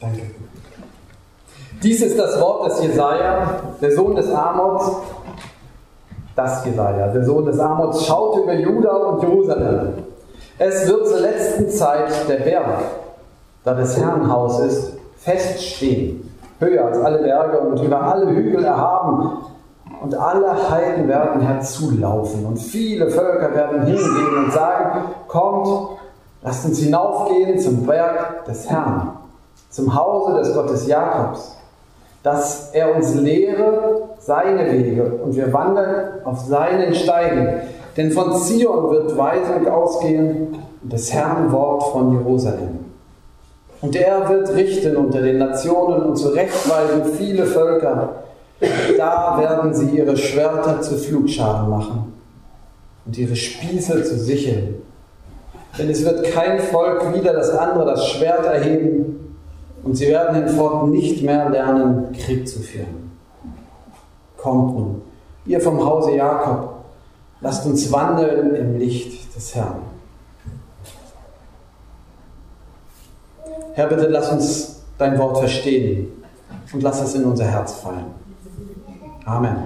Danke. 0.00 0.22
Dies 1.82 2.02
ist 2.02 2.18
das 2.18 2.40
Wort 2.40 2.70
des 2.70 2.82
Jesaja, 2.82 3.60
der 3.80 3.92
Sohn 3.92 4.14
des 4.14 4.30
Amos. 4.30 4.96
Das 6.34 6.64
Jesaja, 6.64 7.08
der 7.08 7.24
Sohn 7.24 7.44
des 7.44 7.58
Amos, 7.58 8.06
schaut 8.06 8.42
über 8.42 8.54
Juda 8.54 8.96
und 8.96 9.22
Jerusalem. 9.22 9.92
Es 10.58 10.86
wird 10.88 11.06
zur 11.06 11.20
letzten 11.20 11.68
Zeit 11.68 12.10
der 12.28 12.36
Berg, 12.36 12.82
da 13.64 13.74
des 13.74 13.96
Herrn 13.98 14.30
Haus 14.30 14.60
ist, 14.60 14.92
feststehen, 15.16 16.30
höher 16.58 16.86
als 16.86 16.98
alle 16.98 17.18
Berge 17.18 17.58
und 17.60 17.82
über 17.82 18.00
alle 18.02 18.30
Hügel 18.30 18.64
erhaben. 18.64 19.38
Und 20.02 20.14
alle 20.14 20.70
Heiden 20.70 21.08
werden 21.08 21.42
herzulaufen 21.42 22.46
und 22.46 22.58
viele 22.58 23.10
Völker 23.10 23.54
werden 23.54 23.82
hingehen 23.82 24.44
und 24.44 24.50
sagen, 24.50 25.02
kommt, 25.28 25.98
lasst 26.42 26.64
uns 26.64 26.78
hinaufgehen 26.78 27.58
zum 27.58 27.84
Berg 27.84 28.46
des 28.46 28.70
Herrn, 28.70 29.19
zum 29.70 29.94
Hause 29.94 30.38
des 30.38 30.54
Gottes 30.54 30.86
Jakobs 30.86 31.56
dass 32.22 32.70
er 32.72 32.94
uns 32.94 33.14
lehre 33.14 34.10
seine 34.18 34.70
Wege 34.70 35.04
und 35.24 35.34
wir 35.34 35.52
wandern 35.52 36.20
auf 36.24 36.40
seinen 36.40 36.94
Steigen. 36.94 37.62
Denn 37.96 38.10
von 38.12 38.36
Zion 38.36 38.90
wird 38.90 39.16
Weisung 39.16 39.66
ausgehen 39.68 40.58
und 40.82 40.92
des 40.92 41.12
Herrn 41.12 41.50
Wort 41.50 41.82
von 41.92 42.12
Jerusalem. 42.12 42.80
Und 43.80 43.96
er 43.96 44.28
wird 44.28 44.54
richten 44.54 44.96
unter 44.96 45.22
den 45.22 45.38
Nationen 45.38 46.02
und 46.02 46.16
zurechtweisen 46.16 47.04
viele 47.16 47.46
Völker. 47.46 48.10
Da 48.98 49.38
werden 49.40 49.72
sie 49.72 49.88
ihre 49.96 50.16
Schwerter 50.16 50.82
zu 50.82 50.96
Flugscharen 50.96 51.70
machen 51.70 52.12
und 53.06 53.16
ihre 53.16 53.34
Spieße 53.34 54.04
zu 54.04 54.18
Sicheln. 54.18 54.82
Denn 55.78 55.88
es 55.88 56.04
wird 56.04 56.24
kein 56.24 56.60
Volk 56.60 57.14
wieder 57.14 57.32
das 57.32 57.50
andere 57.50 57.86
das 57.86 58.06
Schwert 58.06 58.44
erheben, 58.44 59.29
und 59.82 59.94
sie 59.94 60.08
werden 60.08 60.34
hinfort 60.34 60.88
nicht 60.88 61.22
mehr 61.22 61.48
lernen, 61.48 62.12
Krieg 62.12 62.46
zu 62.46 62.60
führen. 62.60 63.10
Kommt 64.36 64.74
nun, 64.76 65.02
ihr 65.46 65.60
vom 65.60 65.84
Hause 65.84 66.16
Jakob, 66.16 66.74
lasst 67.40 67.66
uns 67.66 67.90
wandeln 67.92 68.54
im 68.54 68.78
Licht 68.78 69.34
des 69.34 69.54
Herrn. 69.54 69.82
Herr, 73.74 73.86
bitte 73.86 74.08
lass 74.08 74.30
uns 74.30 74.82
dein 74.98 75.18
Wort 75.18 75.38
verstehen 75.38 76.08
und 76.72 76.82
lass 76.82 77.00
es 77.00 77.14
in 77.14 77.24
unser 77.24 77.44
Herz 77.44 77.74
fallen. 77.74 78.06
Amen. 79.24 79.56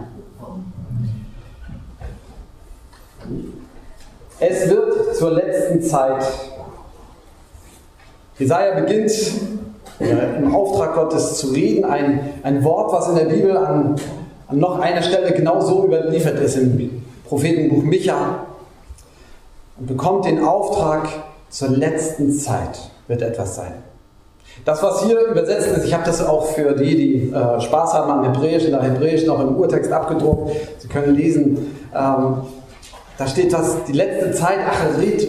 Es 4.38 4.68
wird 4.68 5.16
zur 5.16 5.32
letzten 5.32 5.82
Zeit. 5.82 6.24
Jesaja 8.38 8.80
beginnt 8.80 9.10
äh, 10.00 10.38
im 10.38 10.54
Auftrag 10.54 10.94
Gottes 10.94 11.34
zu 11.36 11.48
reden. 11.48 11.84
Ein, 11.84 12.20
ein 12.42 12.64
Wort, 12.64 12.92
was 12.92 13.08
in 13.08 13.16
der 13.16 13.24
Bibel 13.24 13.56
an, 13.56 13.96
an 14.48 14.58
noch 14.58 14.78
einer 14.80 15.02
Stelle 15.02 15.32
genau 15.32 15.60
so 15.60 15.84
überliefert 15.84 16.38
ist, 16.40 16.56
im 16.56 17.02
Prophetenbuch 17.24 17.82
Micha. 17.82 18.46
Und 19.78 19.86
bekommt 19.86 20.24
den 20.24 20.44
Auftrag, 20.44 21.08
zur 21.50 21.68
letzten 21.68 22.32
Zeit 22.32 22.90
wird 23.06 23.22
etwas 23.22 23.54
sein. 23.54 23.72
Das, 24.64 24.82
was 24.82 25.04
hier 25.04 25.20
übersetzt 25.20 25.68
ist, 25.68 25.84
ich 25.84 25.92
habe 25.92 26.04
das 26.04 26.24
auch 26.24 26.46
für 26.46 26.72
die, 26.72 26.96
die 26.96 27.32
äh, 27.32 27.60
Spaß 27.60 27.94
haben 27.94 28.10
am 28.10 28.24
Hebräischen, 28.24 28.72
nach 28.72 28.82
Hebräisch 28.82 29.26
noch 29.26 29.40
im 29.40 29.56
Urtext 29.56 29.92
abgedruckt. 29.92 30.52
Sie 30.78 30.88
können 30.88 31.14
lesen, 31.14 31.76
ähm, 31.94 32.36
da 33.18 33.26
steht 33.26 33.52
das, 33.52 33.84
die 33.84 33.92
letzte 33.92 34.32
Zeit, 34.32 34.58
Acherit, 34.66 35.28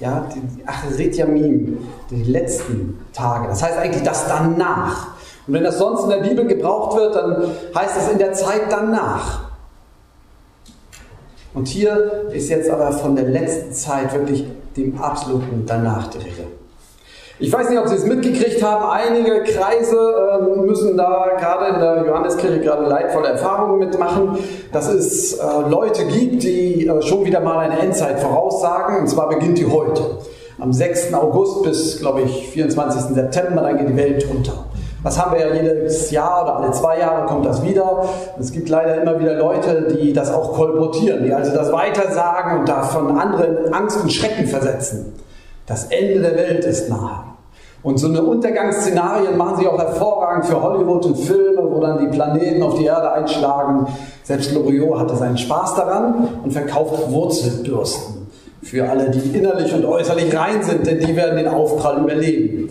ja, 0.00 0.26
die 0.34 0.66
Acherit 0.66 1.16
Yamim, 1.16 1.78
die 2.10 2.24
letzten 2.24 2.98
Tage. 3.12 3.48
Das 3.48 3.62
heißt 3.62 3.78
eigentlich 3.78 4.02
das 4.02 4.26
danach. 4.26 5.08
Und 5.46 5.54
wenn 5.54 5.62
das 5.62 5.78
sonst 5.78 6.04
in 6.04 6.10
der 6.10 6.28
Bibel 6.28 6.46
gebraucht 6.46 6.96
wird, 6.96 7.14
dann 7.14 7.50
heißt 7.74 7.96
es 7.98 8.08
in 8.10 8.18
der 8.18 8.32
Zeit 8.32 8.62
danach. 8.70 9.50
Und 11.52 11.68
hier 11.68 12.30
ist 12.32 12.48
jetzt 12.48 12.70
aber 12.70 12.92
von 12.92 13.14
der 13.14 13.26
letzten 13.26 13.72
Zeit 13.72 14.12
wirklich 14.14 14.46
dem 14.76 15.00
absoluten 15.00 15.64
danach 15.66 16.08
die 16.08 16.18
Rede. 16.18 16.59
Ich 17.42 17.50
weiß 17.50 17.70
nicht, 17.70 17.78
ob 17.78 17.88
Sie 17.88 17.94
es 17.94 18.04
mitgekriegt 18.04 18.62
haben. 18.62 18.84
Einige 18.84 19.42
Kreise 19.44 19.96
äh, 19.96 20.60
müssen 20.60 20.94
da 20.98 21.38
gerade 21.38 21.74
in 21.74 21.80
der 21.80 22.04
Johanneskirche 22.06 22.60
gerade 22.60 22.86
leidvolle 22.86 23.28
Erfahrungen 23.28 23.78
mitmachen, 23.78 24.36
dass 24.72 24.88
es 24.88 25.38
äh, 25.38 25.44
Leute 25.70 26.04
gibt, 26.04 26.42
die 26.42 26.86
äh, 26.86 27.00
schon 27.00 27.24
wieder 27.24 27.40
mal 27.40 27.60
eine 27.60 27.78
Endzeit 27.78 28.20
voraussagen. 28.20 28.98
Und 28.98 29.08
zwar 29.08 29.30
beginnt 29.30 29.56
die 29.56 29.64
heute. 29.64 30.18
Am 30.58 30.70
6. 30.70 31.14
August 31.14 31.62
bis, 31.62 32.00
glaube 32.00 32.20
ich, 32.20 32.50
24. 32.50 33.14
September, 33.14 33.62
dann 33.62 33.78
geht 33.78 33.88
die 33.88 33.96
Welt 33.96 34.26
unter. 34.30 34.66
Das 35.02 35.18
haben 35.18 35.32
wir 35.32 35.40
ja 35.40 35.54
jedes 35.54 36.10
Jahr 36.10 36.42
oder 36.42 36.56
alle 36.56 36.72
zwei 36.72 36.98
Jahre 36.98 37.24
kommt 37.24 37.46
das 37.46 37.64
wieder. 37.64 38.04
Es 38.38 38.52
gibt 38.52 38.68
leider 38.68 39.00
immer 39.00 39.18
wieder 39.18 39.36
Leute, 39.36 39.88
die 39.90 40.12
das 40.12 40.30
auch 40.30 40.52
kolportieren, 40.52 41.24
die 41.24 41.32
also 41.32 41.54
das 41.54 41.72
weitersagen 41.72 42.58
und 42.58 42.68
davon 42.68 43.18
andere 43.18 43.44
in 43.44 43.72
Angst 43.72 44.02
und 44.02 44.12
Schrecken 44.12 44.46
versetzen. 44.46 45.14
Das 45.64 45.84
Ende 45.84 46.20
der 46.20 46.36
Welt 46.36 46.64
ist 46.66 46.90
nahe. 46.90 47.29
Und 47.82 47.98
so 47.98 48.08
eine 48.08 48.22
Untergangsszenarien 48.22 49.36
machen 49.38 49.56
sich 49.56 49.66
auch 49.66 49.78
hervorragend 49.78 50.46
für 50.46 50.62
Hollywood 50.62 51.06
und 51.06 51.16
Filme, 51.16 51.62
wo 51.62 51.80
dann 51.80 51.98
die 51.98 52.14
Planeten 52.14 52.62
auf 52.62 52.78
die 52.78 52.84
Erde 52.84 53.12
einschlagen. 53.12 53.86
Selbst 54.22 54.52
Loriot 54.52 54.98
hatte 54.98 55.16
seinen 55.16 55.38
Spaß 55.38 55.76
daran 55.76 56.28
und 56.44 56.52
verkauft 56.52 57.10
Wurzelbürsten 57.10 58.20
für 58.62 58.88
alle, 58.88 59.10
die 59.10 59.36
innerlich 59.36 59.72
und 59.74 59.84
äußerlich 59.84 60.36
rein 60.36 60.62
sind, 60.62 60.86
denn 60.86 61.00
die 61.00 61.16
werden 61.16 61.36
den 61.36 61.48
Aufprall 61.48 62.02
überleben. 62.02 62.68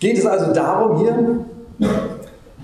Geht 0.00 0.18
es 0.18 0.26
also 0.26 0.52
darum 0.52 0.98
hier, 0.98 1.44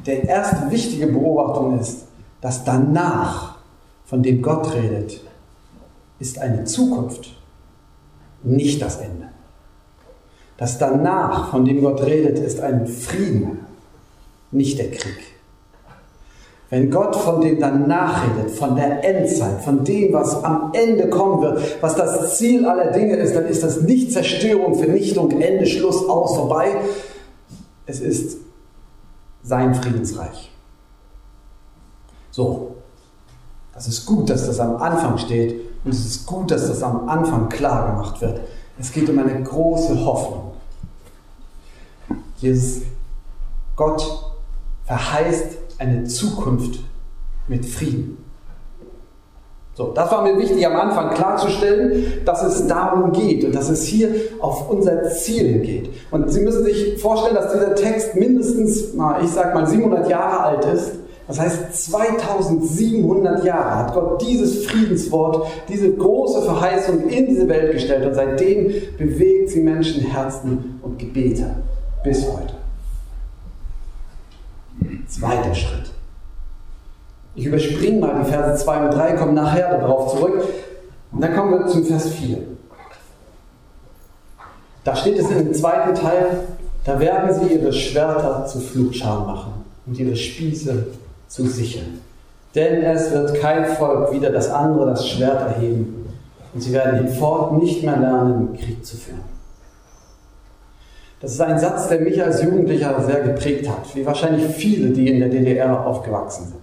der 0.07 0.25
erste 0.25 0.71
wichtige 0.71 1.07
Beobachtung 1.07 1.79
ist, 1.79 2.07
dass 2.41 2.65
danach, 2.65 3.57
von 4.05 4.23
dem 4.23 4.43
Gott 4.43 4.75
redet, 4.75 5.21
ist 6.19 6.39
eine 6.39 6.65
Zukunft, 6.65 7.35
nicht 8.43 8.83
das 8.83 8.97
Ende. 8.97 9.32
Das 10.63 10.79
danach, 10.79 11.51
von 11.51 11.65
dem 11.65 11.81
Gott 11.81 12.01
redet, 12.03 12.39
ist 12.39 12.61
ein 12.61 12.87
Frieden, 12.87 13.67
nicht 14.53 14.79
der 14.79 14.93
Krieg. 14.93 15.19
Wenn 16.71 16.89
Gott 16.89 17.17
von 17.17 17.41
dem 17.41 17.59
danach 17.59 18.23
redet, 18.23 18.53
von 18.53 18.77
der 18.77 19.03
Endzeit, 19.03 19.61
von 19.63 19.83
dem, 19.83 20.13
was 20.13 20.45
am 20.45 20.71
Ende 20.73 21.09
kommen 21.09 21.43
wird, 21.43 21.83
was 21.83 21.97
das 21.97 22.39
Ziel 22.39 22.65
aller 22.65 22.93
Dinge 22.93 23.17
ist, 23.17 23.35
dann 23.35 23.47
ist 23.47 23.65
das 23.65 23.81
nicht 23.81 24.13
Zerstörung, 24.13 24.77
Vernichtung, 24.77 25.33
Ende, 25.33 25.67
Schluss, 25.67 26.09
aus, 26.09 26.37
vorbei. 26.37 26.77
Es 27.87 27.99
ist 27.99 28.37
sein 29.43 29.75
Friedensreich. 29.75 30.53
So, 32.31 32.77
das 33.75 33.89
ist 33.89 34.07
gut, 34.07 34.31
dass 34.31 34.47
das 34.47 34.61
am 34.61 34.77
Anfang 34.77 35.19
steht 35.19 35.57
und 35.85 35.91
es 35.91 36.07
ist 36.07 36.25
gut, 36.25 36.53
dass 36.53 36.69
das 36.69 36.85
am 36.85 37.09
Anfang 37.09 37.49
klar 37.49 37.91
gemacht 37.91 38.21
wird. 38.21 38.43
Es 38.79 38.93
geht 38.93 39.11
um 39.11 39.19
eine 39.19 39.43
große 39.43 40.05
Hoffnung. 40.07 40.52
Jesus, 42.43 42.83
Gott 43.77 44.05
verheißt 44.85 45.59
eine 45.79 46.05
Zukunft 46.05 46.81
mit 47.47 47.65
Frieden. 47.65 48.19
So, 49.75 49.93
das 49.95 50.11
war 50.11 50.23
mir 50.23 50.37
wichtig 50.37 50.67
am 50.67 50.77
Anfang 50.77 51.15
klarzustellen, 51.15 52.05
dass 52.27 52.43
es 52.43 52.67
darum 52.67 53.13
geht 53.13 53.45
und 53.45 53.55
dass 53.55 53.71
es 53.71 53.85
hier 53.85 54.09
auf 54.41 54.69
unser 54.69 55.09
Ziel 55.11 55.61
geht. 55.61 55.89
Und 56.11 56.31
Sie 56.31 56.41
müssen 56.41 56.65
sich 56.65 57.01
vorstellen, 57.01 57.37
dass 57.37 57.53
dieser 57.53 57.75
Text 57.75 58.17
mindestens, 58.17 58.93
na, 58.95 59.21
ich 59.23 59.31
sag 59.31 59.55
mal, 59.55 59.67
700 59.67 60.11
Jahre 60.11 60.41
alt 60.41 60.65
ist. 60.67 60.93
Das 61.27 61.41
heißt, 61.41 61.75
2700 61.87 63.45
Jahre 63.45 63.77
hat 63.77 63.95
Gott 63.95 64.21
dieses 64.21 64.67
Friedenswort, 64.67 65.47
diese 65.69 65.93
große 65.93 66.43
Verheißung 66.43 67.09
in 67.09 67.27
diese 67.27 67.49
Welt 67.49 67.73
gestellt 67.73 68.05
und 68.05 68.15
seitdem 68.15 68.73
bewegt 68.99 69.51
sie 69.51 69.61
Menschen, 69.61 70.03
Herzen 70.03 70.81
und 70.83 70.99
Gebete 70.99 71.55
bis 72.03 72.27
heute. 72.27 72.55
Zweiter 75.09 75.55
Schritt. 75.55 75.91
Ich 77.35 77.47
überspringe 77.47 78.01
mal 78.01 78.23
die 78.23 78.31
Verse 78.31 78.63
2 78.65 78.85
und 78.87 78.91
3, 78.95 79.13
komme 79.13 79.33
nachher 79.33 79.79
darauf 79.79 80.15
zurück. 80.15 80.45
Und 81.13 81.21
dann 81.21 81.35
kommen 81.35 81.53
wir 81.53 81.67
zum 81.67 81.85
Vers 81.85 82.11
4. 82.11 82.39
Da 84.85 84.97
steht 84.97 85.19
es 85.19 85.31
im 85.31 85.55
zweiten 85.55 85.95
Teil, 85.95 86.41
da 86.85 86.99
werden 86.99 87.33
sie 87.33 87.55
ihre 87.55 87.73
Schwerter 87.73 88.47
zu 88.47 88.59
Flugscharen 88.59 89.27
machen 89.27 89.53
und 89.87 89.99
ihre 89.99 90.17
Spieße 90.17 90.87
zu 91.29 91.47
sichern. 91.47 92.01
Denn 92.55 92.83
es 92.83 93.13
wird 93.13 93.41
kein 93.41 93.65
Volk 93.77 94.13
wieder 94.13 94.31
das 94.31 94.51
andere 94.51 94.91
das 94.91 95.09
Schwert 95.09 95.41
erheben 95.41 96.13
und 96.53 96.61
sie 96.61 96.73
werden 96.73 97.07
hinfort 97.07 97.63
nicht 97.63 97.83
mehr 97.83 97.97
lernen, 97.97 98.57
Krieg 98.59 98.85
zu 98.85 98.97
führen. 98.97 99.32
Das 101.23 101.35
ist 101.35 101.41
ein 101.41 101.59
Satz, 101.59 101.89
der 101.89 102.01
mich 102.01 102.21
als 102.21 102.43
Jugendlicher 102.43 103.01
sehr 103.01 103.21
geprägt 103.21 103.69
hat, 103.69 103.95
wie 103.95 104.05
wahrscheinlich 104.05 104.45
viele, 104.47 104.91
die 104.91 105.09
in 105.09 105.21
der 105.21 105.29
DDR 105.29 105.87
aufgewachsen 105.87 106.49
sind. 106.49 106.61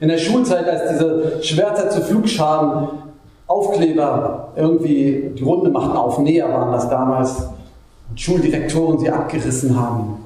In 0.00 0.08
der 0.08 0.18
Schulzeit, 0.18 0.68
als 0.68 0.90
diese 0.90 1.42
Schwerter 1.42 1.88
zu 1.88 2.02
Flugschaden 2.02 2.88
Aufkleber 3.46 4.52
irgendwie 4.56 5.30
die 5.38 5.42
Runde 5.44 5.70
machten, 5.70 5.96
auf 5.96 6.18
Näher 6.18 6.48
waren 6.48 6.72
das 6.72 6.88
damals, 6.88 7.50
und 8.10 8.20
Schuldirektoren 8.20 8.98
sie 8.98 9.10
abgerissen 9.10 9.78
haben, 9.78 10.24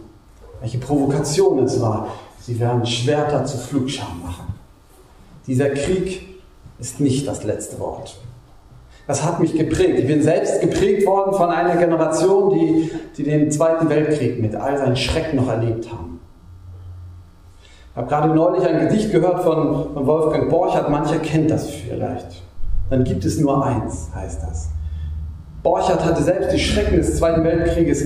welche 0.60 0.78
Provokation 0.78 1.58
es 1.58 1.80
war. 1.82 2.08
Sie 2.40 2.58
werden 2.58 2.86
Schwerter 2.86 3.44
zu 3.44 3.58
Flugscham 3.58 4.22
machen. 4.22 4.54
Dieser 5.46 5.70
Krieg 5.70 6.40
ist 6.78 7.00
nicht 7.00 7.28
das 7.28 7.44
letzte 7.44 7.78
Wort. 7.80 8.16
Das 9.08 9.24
hat 9.24 9.40
mich 9.40 9.54
geprägt. 9.54 9.98
Ich 9.98 10.06
bin 10.06 10.22
selbst 10.22 10.60
geprägt 10.60 11.06
worden 11.06 11.32
von 11.34 11.48
einer 11.48 11.76
Generation, 11.76 12.50
die, 12.50 12.90
die 13.16 13.22
den 13.22 13.50
Zweiten 13.50 13.88
Weltkrieg 13.88 14.38
mit 14.38 14.54
all 14.54 14.76
seinen 14.76 14.96
Schrecken 14.96 15.36
noch 15.36 15.48
erlebt 15.48 15.90
haben. 15.90 16.20
Ich 17.90 17.96
habe 17.96 18.06
gerade 18.06 18.34
neulich 18.34 18.68
ein 18.68 18.86
Gedicht 18.86 19.10
gehört 19.10 19.42
von, 19.44 19.94
von 19.94 20.06
Wolfgang 20.06 20.50
Borchardt, 20.50 20.90
mancher 20.90 21.20
kennt 21.20 21.50
das 21.50 21.70
vielleicht. 21.70 22.42
Dann 22.90 23.02
gibt 23.02 23.24
es 23.24 23.40
nur 23.40 23.64
eins, 23.64 24.10
heißt 24.14 24.42
das. 24.42 24.68
Borchardt 25.62 26.04
hatte 26.04 26.22
selbst 26.22 26.52
die 26.52 26.58
Schrecken 26.58 26.98
des 26.98 27.16
Zweiten 27.16 27.42
Weltkrieges 27.44 28.04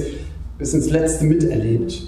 bis 0.56 0.72
ins 0.72 0.88
Letzte 0.88 1.25
miterlebt. 1.25 2.00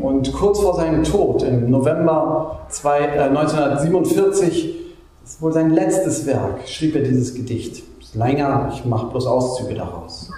Und 0.00 0.32
kurz 0.32 0.58
vor 0.58 0.74
seinem 0.74 1.04
Tod 1.04 1.44
im 1.44 1.70
November 1.70 2.66
1947, 2.68 4.64
äh, 4.64 4.78
das 5.22 5.34
ist 5.34 5.42
wohl 5.42 5.52
sein 5.52 5.70
letztes 5.70 6.26
Werk, 6.26 6.66
schrieb 6.66 6.96
er 6.96 7.02
dieses 7.02 7.34
Gedicht. 7.34 7.84
Länger, 8.14 8.70
ich 8.72 8.84
mache 8.84 9.06
bloß 9.06 9.26
Auszüge 9.26 9.74
daraus. 9.74 10.30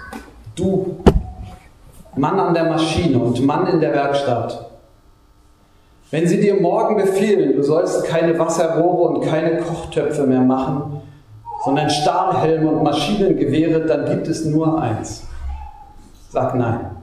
Du, 0.55 0.97
Mann 2.15 2.39
an 2.39 2.53
der 2.53 2.65
Maschine 2.65 3.17
und 3.17 3.43
Mann 3.45 3.67
in 3.67 3.79
der 3.79 3.93
Werkstatt, 3.93 4.69
wenn 6.11 6.27
sie 6.27 6.39
dir 6.39 6.61
morgen 6.61 6.95
befehlen, 6.95 7.55
du 7.55 7.63
sollst 7.63 8.03
keine 8.05 8.37
Wasserrohre 8.37 9.09
und 9.09 9.25
keine 9.25 9.57
Kochtöpfe 9.57 10.27
mehr 10.27 10.41
machen, 10.41 11.01
sondern 11.65 11.89
Stahlhelme 11.89 12.69
und 12.69 12.83
Maschinengewehre, 12.83 13.85
dann 13.85 14.05
gibt 14.05 14.27
es 14.27 14.45
nur 14.45 14.79
eins. 14.79 15.27
Sag 16.29 16.53
nein. 16.53 17.02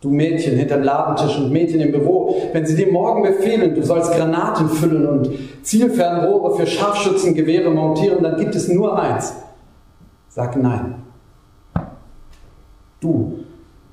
Du 0.00 0.10
Mädchen 0.10 0.56
hinterm 0.56 0.84
Ladentisch 0.84 1.38
und 1.38 1.50
Mädchen 1.50 1.80
im 1.80 1.90
Büro, 1.90 2.36
wenn 2.52 2.64
sie 2.64 2.76
dir 2.76 2.92
morgen 2.92 3.22
befehlen, 3.22 3.74
du 3.74 3.82
sollst 3.82 4.12
Granaten 4.12 4.68
füllen 4.68 5.06
und 5.08 5.28
Zielfernrohre 5.62 6.56
für 6.56 6.66
Scharfschützengewehre 6.68 7.70
montieren, 7.70 8.22
dann 8.22 8.36
gibt 8.36 8.54
es 8.54 8.68
nur 8.68 8.96
eins. 8.96 9.34
Sag 10.28 10.56
nein. 10.56 11.02
Du, 13.00 13.40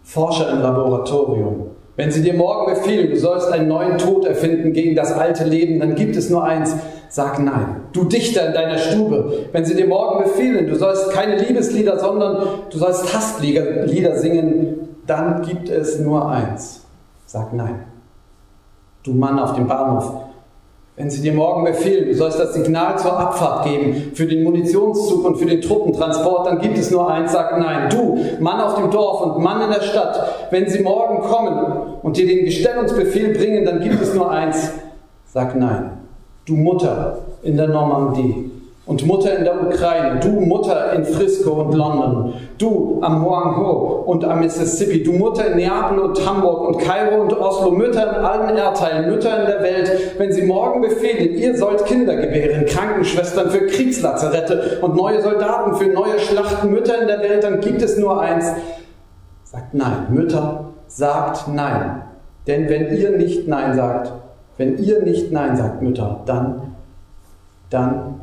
Forscher 0.04 0.52
im 0.52 0.62
Laboratorium, 0.62 1.72
wenn 1.96 2.12
sie 2.12 2.22
dir 2.22 2.36
morgen 2.36 2.72
befehlen, 2.72 3.10
du 3.10 3.18
sollst 3.18 3.52
einen 3.52 3.68
neuen 3.68 3.98
Tod 3.98 4.26
erfinden 4.26 4.74
gegen 4.74 4.96
das 4.96 5.12
alte 5.12 5.46
Leben, 5.46 5.80
dann 5.80 5.96
gibt 5.96 6.16
es 6.16 6.30
nur 6.30 6.44
eins, 6.44 6.76
sag 7.10 7.40
nein. 7.40 7.82
Du 7.94 8.04
Dichter 8.04 8.48
in 8.48 8.54
deiner 8.54 8.78
Stube, 8.78 9.48
wenn 9.52 9.66
sie 9.66 9.76
dir 9.76 9.88
morgen 9.88 10.24
befehlen, 10.24 10.68
du 10.68 10.76
sollst 10.76 11.10
keine 11.12 11.38
Liebeslieder, 11.38 11.98
sondern 11.98 12.46
du 12.70 12.78
sollst 12.78 13.12
Hasslieder 13.12 14.18
singen, 14.18 14.95
dann 15.08 15.42
gibt 15.42 15.70
es 15.70 16.00
nur 16.00 16.30
eins, 16.30 16.86
sag 17.26 17.54
nein. 17.54 17.86
Du 19.04 19.14
Mann 19.14 19.38
auf 19.38 19.54
dem 19.54 19.68
Bahnhof, 19.68 20.12
wenn 20.96 21.10
sie 21.10 21.22
dir 21.22 21.34
morgen 21.34 21.66
befehlen, 21.66 22.08
du 22.08 22.16
sollst 22.16 22.40
das 22.40 22.54
Signal 22.54 22.98
zur 22.98 23.20
Abfahrt 23.20 23.66
geben 23.66 24.12
für 24.14 24.26
den 24.26 24.44
Munitionszug 24.44 25.26
und 25.26 25.36
für 25.36 25.46
den 25.46 25.62
Truppentransport, 25.62 26.48
dann 26.48 26.60
gibt 26.60 26.78
es 26.78 26.90
nur 26.90 27.12
eins, 27.12 27.34
sag 27.34 27.60
nein. 27.60 27.90
Du, 27.90 28.18
Mann 28.40 28.62
auf 28.62 28.76
dem 28.76 28.90
Dorf 28.90 29.22
und 29.22 29.44
Mann 29.44 29.62
in 29.62 29.72
der 29.72 29.82
Stadt, 29.82 30.48
wenn 30.52 30.70
sie 30.70 30.82
morgen 30.82 31.20
kommen 31.20 31.98
und 32.02 32.16
dir 32.16 32.26
den 32.26 32.46
Gestellungsbefehl 32.46 33.34
bringen, 33.34 33.66
dann 33.66 33.82
gibt 33.82 34.02
es 34.02 34.14
nur 34.14 34.32
eins, 34.32 34.72
sag 35.26 35.56
nein. 35.58 35.98
Du 36.46 36.56
Mutter 36.56 37.18
in 37.44 37.58
der 37.58 37.68
Normandie, 37.68 38.52
und 38.86 39.06
Mutter 39.08 39.36
in 39.36 39.44
der 39.44 39.66
Ukraine, 39.66 40.20
du 40.20 40.30
Mutter 40.30 40.94
in 40.94 41.06
Frisco 41.06 41.54
und 41.54 41.74
London, 41.74 42.34
du 42.60 43.00
am 43.02 43.26
Hoang 43.26 43.58
Ho 43.58 44.04
und 44.06 44.24
am 44.24 44.42
Mississippi, 44.42 45.02
du 45.02 45.14
Mutter 45.14 45.48
in 45.48 45.58
Neapel 45.58 45.98
und 45.98 46.24
Hamburg 46.24 46.68
und 46.68 46.78
Kairo 46.78 47.22
und 47.22 47.34
Oslo, 47.34 47.72
Mütter 47.72 48.04
in 48.04 48.24
allen 48.24 48.56
Erdteilen, 48.56 49.10
Mütter 49.10 49.40
in 49.40 49.48
der 49.48 49.64
Welt, 49.64 49.92
wenn 50.20 50.32
sie 50.32 50.44
morgen 50.44 50.82
befehlen, 50.82 51.34
ihr 51.34 51.58
sollt 51.58 51.86
Kinder 51.86 52.16
gebären, 52.16 52.68
Krankenschwestern 52.68 53.50
für 53.50 53.66
Kriegslazarette 53.66 54.80
und 54.82 54.96
neue 54.96 55.22
Soldaten 55.22 55.76
für 55.76 55.88
neue 55.88 56.20
Schlachten, 56.20 56.70
Mütter 56.70 57.02
in 57.02 57.08
der 57.08 57.22
Welt, 57.22 57.44
dann 57.44 57.62
gibt 57.62 57.82
es 57.82 57.98
nur 57.98 58.22
eins. 58.22 58.46
Sagt 59.46 59.74
nein, 59.74 60.08
Mütter, 60.12 60.66
sagt 60.88 61.48
nein. 61.48 62.04
Denn 62.46 62.70
wenn 62.70 62.96
ihr 62.96 63.18
nicht 63.18 63.48
nein 63.48 63.76
sagt, 63.76 64.12
wenn 64.58 64.78
ihr 64.78 65.02
nicht 65.02 65.32
nein 65.32 65.58
sagt, 65.58 65.82
Mütter, 65.82 66.22
dann, 66.28 66.76
dann 67.72 68.15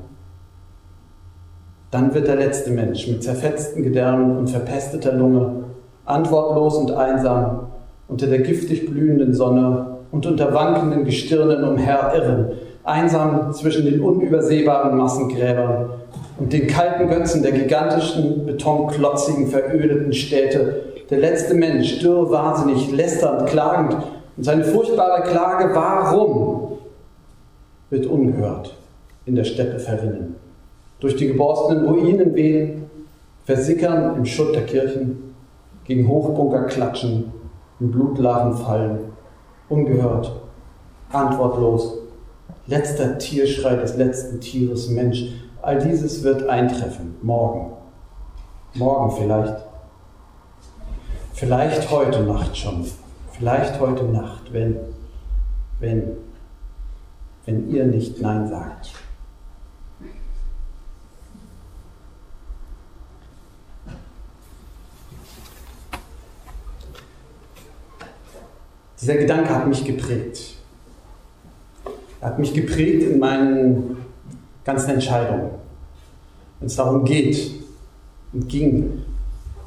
dann 1.93 2.15
wird 2.15 2.27
der 2.27 2.37
letzte 2.37 2.71
Mensch 2.71 3.07
mit 3.07 3.23
zerfetzten 3.23 3.83
Gedärmen 3.83 4.39
und 4.39 4.49
verpesteter 4.49 5.13
Lunge, 5.13 5.65
antwortlos 6.07 6.77
und 6.77 6.91
einsam, 6.91 7.69
unter 8.09 8.27
der 8.27 8.39
giftig 8.39 8.91
blühenden 8.91 9.35
Sonne 9.35 9.99
und 10.11 10.25
unter 10.25 10.55
wankenden 10.55 11.05
Gestirnen 11.05 11.63
umherirren, 11.63 12.53
einsam 12.83 13.53
zwischen 13.53 13.85
den 13.85 14.01
unübersehbaren 14.01 14.97
Massengräbern 14.97 15.91
und 16.39 16.51
den 16.55 16.67
kalten 16.67 17.09
Götzen 17.09 17.43
der 17.43 17.53
gigantischen, 17.53 18.47
betonklotzigen, 18.47 19.49
verödeten 19.49 20.15
Städte. 20.15 20.85
Der 21.11 21.19
letzte 21.19 21.53
Mensch, 21.53 21.99
dürr, 21.99 22.31
wahnsinnig, 22.31 22.91
lästernd, 22.91 23.47
klagend 23.51 23.99
und 24.39 24.45
seine 24.45 24.65
furchtbare 24.65 25.25
Klage, 25.25 25.75
warum, 25.75 26.79
wird 27.91 28.07
ungehört 28.07 28.75
in 29.27 29.35
der 29.35 29.45
Steppe 29.45 29.79
verrinnen 29.79 30.37
durch 31.03 31.17
die 31.17 31.27
geborstenen 31.27 31.85
Ruinen 31.85 32.33
wehen, 32.37 32.89
versickern 33.45 34.17
im 34.17 34.25
Schutt 34.25 34.55
der 34.55 34.67
Kirchen, 34.67 35.35
gegen 35.85 36.07
Hochbunker 36.07 36.67
klatschen, 36.67 37.33
in 37.81 37.91
Blutlachen 37.91 38.55
fallen, 38.55 39.01
ungehört, 39.69 40.33
antwortlos, 41.11 41.99
letzter 42.69 43.19
Tierschrei 43.19 43.75
des 43.75 43.97
letzten 43.97 44.41
Tieres, 44.41 44.91
Mensch, 44.91 45.25
all 45.61 45.81
dieses 45.81 46.23
wird 46.23 46.49
eintreffen, 46.49 47.17
morgen. 47.21 47.73
Morgen 48.75 49.11
vielleicht. 49.17 49.57
Vielleicht 51.33 51.91
heute 51.91 52.23
Nacht 52.23 52.57
schon. 52.57 52.87
Vielleicht 53.33 53.81
heute 53.81 54.05
Nacht, 54.05 54.53
wenn, 54.53 54.77
wenn, 55.81 56.13
wenn 57.45 57.69
ihr 57.69 57.87
nicht 57.87 58.23
Nein 58.23 58.47
sagt. 58.47 58.93
Dieser 69.03 69.17
Gedanke 69.17 69.53
hat 69.53 69.67
mich 69.67 69.85
geprägt. 69.85 70.55
Er 72.21 72.29
hat 72.29 72.39
mich 72.39 72.55
geprägt 72.55 73.03
in 73.03 73.19
meinen 73.19 73.97
ganzen 74.65 74.91
Entscheidungen. 74.91 75.51
Wenn 76.61 76.69
es 76.69 76.77
darum 76.77 77.05
geht 77.05 77.51
und 78.33 78.49
ging, 78.49 79.03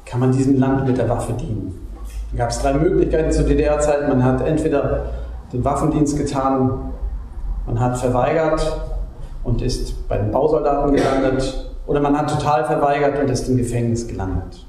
kann 0.06 0.20
man 0.20 0.32
diesem 0.32 0.58
Land 0.58 0.86
mit 0.86 0.96
der 0.96 1.10
Waffe 1.10 1.34
dienen. 1.34 1.86
Da 2.32 2.38
gab 2.38 2.50
es 2.50 2.60
drei 2.60 2.72
Möglichkeiten 2.72 3.30
zur 3.30 3.44
DDR-Zeit. 3.44 4.08
Man 4.08 4.24
hat 4.24 4.40
entweder 4.40 5.12
den 5.52 5.62
Waffendienst 5.62 6.16
getan, 6.16 6.92
man 7.66 7.78
hat 7.78 7.98
verweigert 7.98 8.80
und 9.44 9.60
ist 9.60 10.08
bei 10.08 10.16
den 10.16 10.30
Bausoldaten 10.30 10.96
gelandet, 10.96 11.70
oder 11.86 12.00
man 12.00 12.16
hat 12.16 12.30
total 12.30 12.64
verweigert 12.64 13.20
und 13.20 13.28
ist 13.28 13.46
im 13.50 13.58
Gefängnis 13.58 14.08
gelandet. 14.08 14.66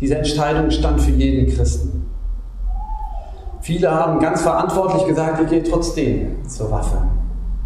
Diese 0.00 0.16
Entscheidung 0.16 0.70
stand 0.70 1.02
für 1.02 1.10
jeden 1.10 1.54
Christen. 1.54 2.06
Viele 3.60 3.90
haben 3.90 4.20
ganz 4.20 4.42
verantwortlich 4.42 5.06
gesagt, 5.06 5.40
ich 5.42 5.48
gehe 5.48 5.62
trotzdem 5.62 6.48
zur 6.48 6.70
Waffe 6.70 7.02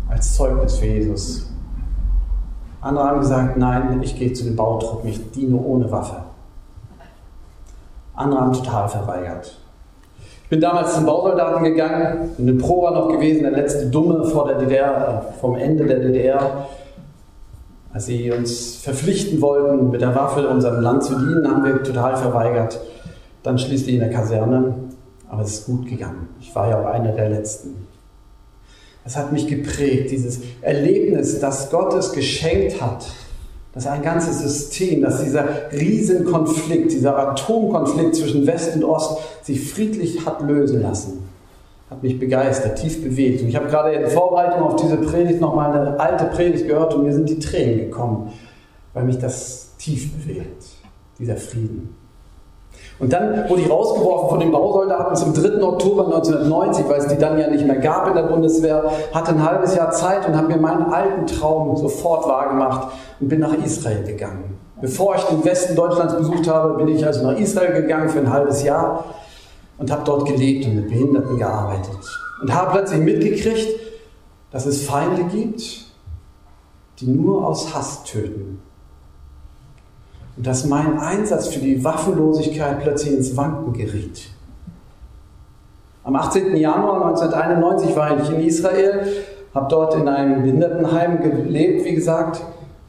als 0.09 0.35
Zeugnis 0.35 0.77
für 0.77 0.87
Jesus. 0.87 1.51
Andere 2.81 3.05
haben 3.07 3.21
gesagt, 3.21 3.57
nein, 3.57 4.01
ich 4.03 4.19
gehe 4.19 4.33
zu 4.33 4.45
den 4.45 4.57
Bautruppen, 4.57 5.09
ich 5.09 5.31
diene 5.31 5.57
ohne 5.57 5.91
Waffe. 5.91 6.17
Andere 8.15 8.41
haben 8.41 8.53
total 8.53 8.89
verweigert. 8.89 9.57
Ich 10.43 10.51
bin 10.51 10.61
damals 10.61 10.95
zum 10.95 11.07
Bausoldaten 11.07 11.65
gegangen, 11.65 12.31
in 12.39 12.59
Prora 12.59 12.91
noch 12.91 13.09
gewesen, 13.09 13.43
der 13.43 13.53
letzte 13.53 13.87
Dumme 13.87 14.25
vor 14.25 14.47
der 14.47 14.59
DDR, 14.59 15.25
vom 15.41 15.57
Ende 15.57 15.87
der 15.87 16.01
DDR. 16.01 16.67
Als 17.93 18.07
sie 18.07 18.31
uns 18.31 18.77
verpflichten 18.77 19.41
wollten, 19.41 19.91
mit 19.91 20.01
der 20.01 20.15
Waffe 20.15 20.47
unserem 20.49 20.83
Land 20.83 21.05
zu 21.05 21.15
dienen, 21.15 21.49
haben 21.49 21.65
wir 21.65 21.83
total 21.83 22.17
verweigert. 22.17 22.79
Dann 23.43 23.59
schließlich 23.59 23.95
in 23.95 24.01
der 24.01 24.11
Kaserne 24.11 24.75
aber 25.29 25.43
es 25.43 25.61
ist 25.61 25.67
gut 25.67 25.87
gegangen. 25.87 26.29
Ich 26.41 26.55
war 26.55 26.69
ja 26.69 26.81
auch 26.81 26.87
einer 26.87 27.13
der 27.13 27.31
Letzten. 27.31 27.87
Es 29.05 29.17
hat 29.17 29.33
mich 29.33 29.47
geprägt, 29.47 30.11
dieses 30.11 30.41
Erlebnis, 30.63 31.39
dass 31.39 31.71
Gott 31.71 31.93
es 31.95 32.13
geschenkt 32.13 32.81
hat, 32.81 33.07
dass 33.75 33.87
ein 33.87 34.03
ganzes 34.03 34.39
System, 34.41 35.03
dass 35.03 35.23
dieser 35.23 35.71
Riesenkonflikt, 35.73 36.93
dieser 36.93 37.19
Atomkonflikt 37.19 38.15
zwischen 38.15 38.47
West 38.47 38.77
und 38.77 38.85
Ost 38.85 39.19
sich 39.43 39.69
friedlich 39.69 40.25
hat 40.25 40.41
lösen 40.43 40.81
lassen, 40.81 41.29
hat 41.91 42.03
mich 42.03 42.19
begeistert, 42.19 42.79
tief 42.79 43.03
bewegt. 43.03 43.43
Und 43.43 43.49
ich 43.49 43.57
habe 43.57 43.67
gerade 43.67 43.93
in 43.93 44.09
Vorbereitung 44.09 44.63
auf 44.63 44.77
diese 44.77 44.97
Predigt 44.97 45.41
nochmal 45.41 45.77
eine 45.77 46.01
alte 46.01 46.25
Predigt 46.27 46.67
gehört 46.67 46.95
und 46.95 47.05
mir 47.05 47.13
sind 47.13 47.29
die 47.29 47.39
Tränen 47.39 47.79
gekommen, 47.79 48.33
weil 48.95 49.05
mich 49.05 49.19
das 49.19 49.77
tief 49.77 50.13
bewegt, 50.15 50.65
dieser 51.19 51.37
Frieden. 51.37 51.97
Und 52.99 53.13
dann 53.13 53.49
wurde 53.49 53.63
ich 53.63 53.71
rausgeworfen 53.71 54.29
von 54.29 54.41
den 54.41 54.53
Bausoldaten 54.53 55.17
zum 55.17 55.35
3. 55.35 55.63
Oktober 55.63 56.07
1990, 56.07 56.89
weil 56.89 57.01
es 57.01 57.09
die 57.09 57.19
dann 57.19 57.39
ja 57.39 57.49
nicht 57.49 57.67
mehr 57.67 57.77
gab 57.77 58.07
in 58.07 58.15
der 58.15 58.23
Bundeswehr, 58.23 58.85
hatte 59.13 59.33
ein 59.33 59.45
halbes 59.45 59.75
Jahr 59.75 59.91
Zeit 59.91 60.27
und 60.29 60.37
habe 60.37 60.49
mir 60.49 60.59
meinen 60.59 60.93
alten 60.93 61.27
Traum 61.27 61.77
sofort 61.77 62.29
wahrgemacht 62.29 62.89
und 63.19 63.29
bin 63.29 63.41
nach 63.41 63.55
Israel 63.65 64.05
gegangen. 64.05 64.59
Bevor 64.81 65.17
ich 65.17 65.23
den 65.25 65.45
Westen 65.45 65.75
Deutschlands 65.75 66.17
besucht 66.17 66.49
habe, 66.49 66.75
bin 66.75 66.89
ich 66.89 67.05
also 67.05 67.27
nach 67.27 67.37
Israel 67.37 67.73
gegangen 67.83 68.09
für 68.09 68.21
ein 68.21 68.33
halbes 68.33 68.63
Jahr 68.63 69.05
und 69.79 69.91
habe 69.91 70.03
dort 70.05 70.27
gelebt 70.27 70.67
und 70.67 70.77
mit 70.77 70.89
Behinderten 70.89 71.37
gearbeitet. 71.37 71.99
Und 72.43 72.55
habe 72.55 72.73
plötzlich 72.73 73.01
mitgekriegt, 73.01 73.69
dass 74.53 74.67
es 74.67 74.87
Feinde 74.87 75.25
gibt, 75.25 75.87
die 77.01 77.07
nur 77.07 77.45
aus 77.47 77.75
Hass 77.75 78.05
töten 78.05 78.63
und 80.37 80.47
dass 80.47 80.65
mein 80.67 80.99
Einsatz 80.99 81.49
für 81.49 81.61
die 81.61 81.83
Waffenlosigkeit 81.85 82.81
plötzlich 82.81 83.15
ins 83.15 83.37
Wanken 83.37 83.73
geriet. 83.73 84.29
Am 86.03 86.17
18. 86.17 86.57
Januar 86.57 87.07
1991 87.07 87.97
war 87.97 88.21
ich 88.21 88.29
in 88.31 88.41
Israel, 88.43 89.07
habe 89.55 89.67
dort 89.71 89.95
in 89.95 90.09
einem 90.09 90.43
Behindertenheim 90.43 91.23
gelebt, 91.23 91.85
wie 91.85 91.95
gesagt, 91.95 92.43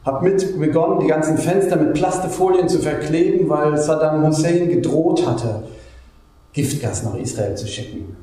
habe 0.04 0.24
mit 0.24 0.60
begonnen, 0.60 1.00
die 1.00 1.06
ganzen 1.06 1.38
Fenster 1.38 1.76
mit 1.76 1.94
Plastefolien 1.94 2.68
zu 2.68 2.78
verkleben, 2.78 3.48
weil 3.48 3.76
Saddam 3.76 4.26
Hussein 4.26 4.68
gedroht 4.68 5.26
hatte, 5.26 5.64
Giftgas 6.52 7.04
nach 7.04 7.16
Israel 7.16 7.56
zu 7.56 7.66
schicken. 7.66 8.16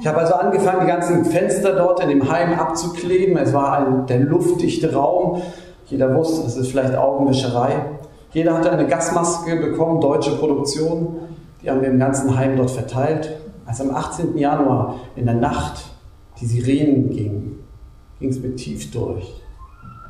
Ich 0.00 0.06
habe 0.06 0.18
also 0.18 0.34
angefangen, 0.34 0.80
die 0.82 0.86
ganzen 0.86 1.24
Fenster 1.24 1.74
dort 1.74 2.02
in 2.02 2.10
dem 2.10 2.30
Heim 2.30 2.58
abzukleben. 2.58 3.36
Es 3.38 3.52
war 3.52 3.78
ein, 3.78 4.06
der 4.06 4.20
luftdichte 4.20 4.92
Raum. 4.92 5.42
Jeder 5.86 6.14
wusste, 6.14 6.44
das 6.44 6.56
ist 6.56 6.68
vielleicht 6.68 6.94
Augenwischerei. 6.94 7.76
Jeder 8.32 8.54
hatte 8.54 8.70
eine 8.70 8.86
Gasmaske 8.86 9.56
bekommen, 9.56 10.00
deutsche 10.00 10.36
Produktion. 10.36 11.16
Die 11.62 11.70
haben 11.70 11.80
wir 11.80 11.88
im 11.88 11.98
ganzen 11.98 12.36
Heim 12.36 12.56
dort 12.56 12.70
verteilt. 12.70 13.36
Als 13.64 13.80
am 13.80 13.90
18. 13.94 14.36
Januar 14.36 14.96
in 15.16 15.26
der 15.26 15.34
Nacht 15.34 15.84
die 16.40 16.46
Sirenen 16.46 17.10
gingen, 17.10 17.64
ging 18.20 18.30
es 18.30 18.40
mir 18.40 18.54
tief 18.54 18.90
durch. 18.90 19.42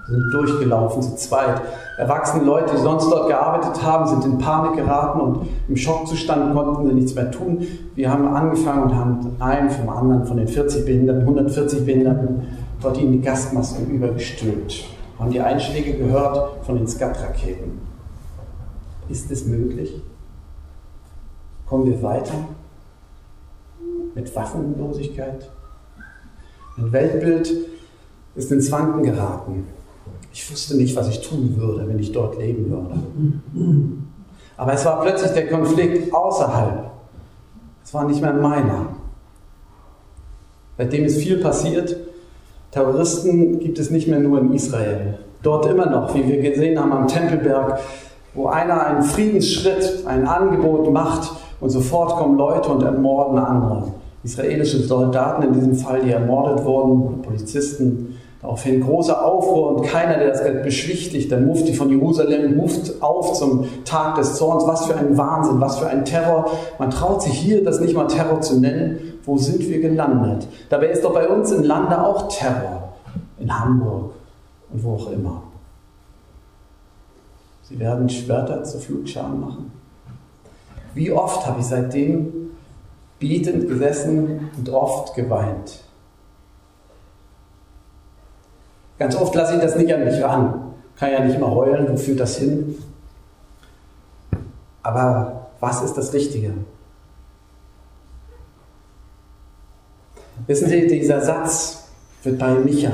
Wir 0.09 0.19
sind 0.19 0.33
durchgelaufen 0.33 1.03
zu 1.03 1.17
zweit. 1.17 1.61
Erwachsene 1.99 2.45
Leute, 2.45 2.75
die 2.77 2.81
sonst 2.81 3.11
dort 3.11 3.29
gearbeitet 3.29 3.83
haben, 3.83 4.07
sind 4.07 4.25
in 4.25 4.39
Panik 4.39 4.77
geraten 4.77 5.21
und 5.21 5.49
im 5.69 5.77
Schockzustand 5.77 6.55
konnten 6.55 6.87
sie 6.87 6.95
nichts 6.95 7.15
mehr 7.15 7.31
tun. 7.31 7.67
Wir 7.95 8.11
haben 8.13 8.29
angefangen 8.29 8.85
und 8.85 8.95
haben 8.95 9.37
einen 9.41 9.71
vom 9.71 9.89
anderen, 9.89 10.25
von 10.27 10.37
den 10.37 10.47
40 10.47 10.85
Behinderten, 10.85 11.23
140 11.23 11.85
Behinderten, 11.85 12.43
dort 12.81 12.99
ihnen 12.99 13.13
die 13.13 13.21
Gasmasken 13.21 13.91
übergestülpt. 13.91 14.85
Haben 15.19 15.31
die 15.31 15.41
Einschläge 15.41 15.95
gehört 15.95 16.65
von 16.65 16.77
den 16.77 16.87
Skat-Raketen. 16.87 17.96
Ist 19.09 19.31
es 19.31 19.45
möglich? 19.47 20.03
Kommen 21.67 21.87
wir 21.87 22.03
weiter 22.03 22.35
mit 24.15 24.35
Waffenlosigkeit? 24.35 25.51
Mein 26.77 26.93
Weltbild 26.93 27.53
ist 28.35 28.53
ins 28.53 28.71
Wanken 28.71 29.03
geraten. 29.03 29.67
Ich 30.33 30.51
wusste 30.51 30.77
nicht, 30.77 30.95
was 30.97 31.09
ich 31.09 31.21
tun 31.27 31.57
würde, 31.57 31.89
wenn 31.89 31.99
ich 31.99 32.13
dort 32.13 32.39
leben 32.39 32.71
würde. 32.71 33.01
Aber 34.57 34.73
es 34.73 34.85
war 34.85 35.01
plötzlich 35.03 35.33
der 35.33 35.49
Konflikt 35.49 36.13
außerhalb. 36.13 36.91
Es 37.85 37.95
war 37.95 38.05
nicht 38.07 38.21
mehr 38.21 38.33
meiner. 38.33 38.89
Seitdem 40.77 41.05
ist 41.05 41.19
viel 41.19 41.39
passiert. 41.39 41.97
Terroristen 42.71 43.59
gibt 43.61 43.79
es 43.79 43.91
nicht 43.91 44.09
mehr 44.09 44.21
nur 44.21 44.41
in 44.41 44.53
Israel. 44.53 45.19
Dort 45.43 45.67
immer 45.67 45.89
noch, 45.89 46.15
wie 46.15 46.27
wir 46.27 46.41
gesehen 46.41 46.79
haben 46.79 46.93
am 46.93 47.09
Tempelberg, 47.09 47.81
wo 48.37 48.47
einer 48.47 48.87
einen 48.87 49.03
Friedensschritt, 49.03 50.05
ein 50.07 50.29
Angebot 50.29 50.93
macht 50.93 51.33
und 51.61 51.71
sofort 51.71 52.17
kommen 52.17 52.37
Leute 52.37 52.69
und 52.69 52.83
ermorden 52.83 53.39
andere. 53.39 53.85
Israelische 54.23 54.79
Soldaten 54.81 55.43
in 55.43 55.53
diesem 55.55 55.75
Fall, 55.75 56.03
die 56.03 56.11
ermordet 56.11 56.65
wurden, 56.65 57.23
Polizisten. 57.23 58.19
Daraufhin 58.43 58.83
großer 58.83 59.25
Aufruhr 59.25 59.77
und 59.77 59.87
keiner, 59.87 60.19
der 60.19 60.29
das 60.29 60.43
beschwichtigt. 60.63 61.31
Der 61.31 61.41
Mufti 61.41 61.73
von 61.73 61.89
Jerusalem 61.89 62.61
ruft 62.61 63.03
auf 63.03 63.33
zum 63.33 63.65
Tag 63.85 64.17
des 64.17 64.35
Zorns. 64.35 64.67
Was 64.67 64.87
für 64.87 64.95
ein 64.95 65.17
Wahnsinn, 65.17 65.61
was 65.61 65.79
für 65.79 65.87
ein 65.87 66.05
Terror. 66.05 66.51
Man 66.79 66.91
traut 66.91 67.23
sich 67.23 67.33
hier, 67.33 67.65
das 67.65 67.81
nicht 67.81 67.95
mal 67.95 68.07
Terror 68.07 68.41
zu 68.43 68.61
nennen. 68.61 69.15
Wo 69.25 69.39
sind 69.39 69.61
wir 69.61 69.81
gelandet? 69.81 70.47
Dabei 70.69 70.89
ist 70.89 71.03
doch 71.03 71.15
bei 71.15 71.29
uns 71.29 71.51
im 71.51 71.65
Lande 71.65 72.05
auch 72.05 72.29
Terror. 72.29 72.93
In 73.39 73.59
Hamburg 73.59 74.11
und 74.73 74.85
wo 74.85 74.95
auch 74.95 75.11
immer. 75.11 75.43
Sie 77.69 77.79
werden 77.79 78.09
Schwerter 78.09 78.63
zu 78.65 78.79
Flugscharen 78.79 79.41
machen. 79.41 79.73
Wie 80.95 81.11
oft 81.13 81.47
habe 81.47 81.61
ich 81.61 81.67
seitdem 81.67 82.47
bietend 83.19 83.69
gesessen 83.69 84.51
und 84.57 84.69
oft 84.69 85.15
geweint. 85.15 85.81
Ganz 88.99 89.15
oft 89.17 89.35
lasse 89.35 89.57
ich 89.57 89.61
das 89.61 89.77
nicht 89.77 89.93
an 89.93 90.05
mich 90.05 90.23
ran. 90.23 90.75
Kann 90.97 91.13
ja 91.13 91.25
nicht 91.25 91.39
mal 91.39 91.51
heulen, 91.51 91.87
wo 91.91 91.97
führt 91.97 92.21
das 92.21 92.39
hin? 92.39 92.77
Aber 94.83 95.49
was 95.61 95.83
ist 95.83 95.95
das 95.95 96.13
Richtige? 96.13 96.53
Wissen 100.47 100.69
Sie, 100.69 100.87
dieser 100.87 101.21
Satz 101.21 101.89
wird 102.23 102.39
bei 102.39 102.55
Micha, 102.55 102.93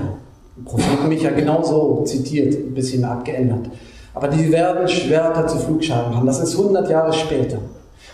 Prophet 0.64 1.08
Micha, 1.08 1.30
genauso 1.30 2.04
zitiert, 2.04 2.54
ein 2.54 2.74
bisschen 2.74 3.04
abgeändert. 3.04 3.68
Aber 4.14 4.28
die 4.28 4.52
werden 4.52 4.86
Schwerter 4.88 5.46
zu 5.46 5.58
Flugscharen 5.58 6.14
haben. 6.14 6.26
Das 6.26 6.40
ist 6.40 6.58
100 6.58 6.88
Jahre 6.90 7.12
später. 7.12 7.58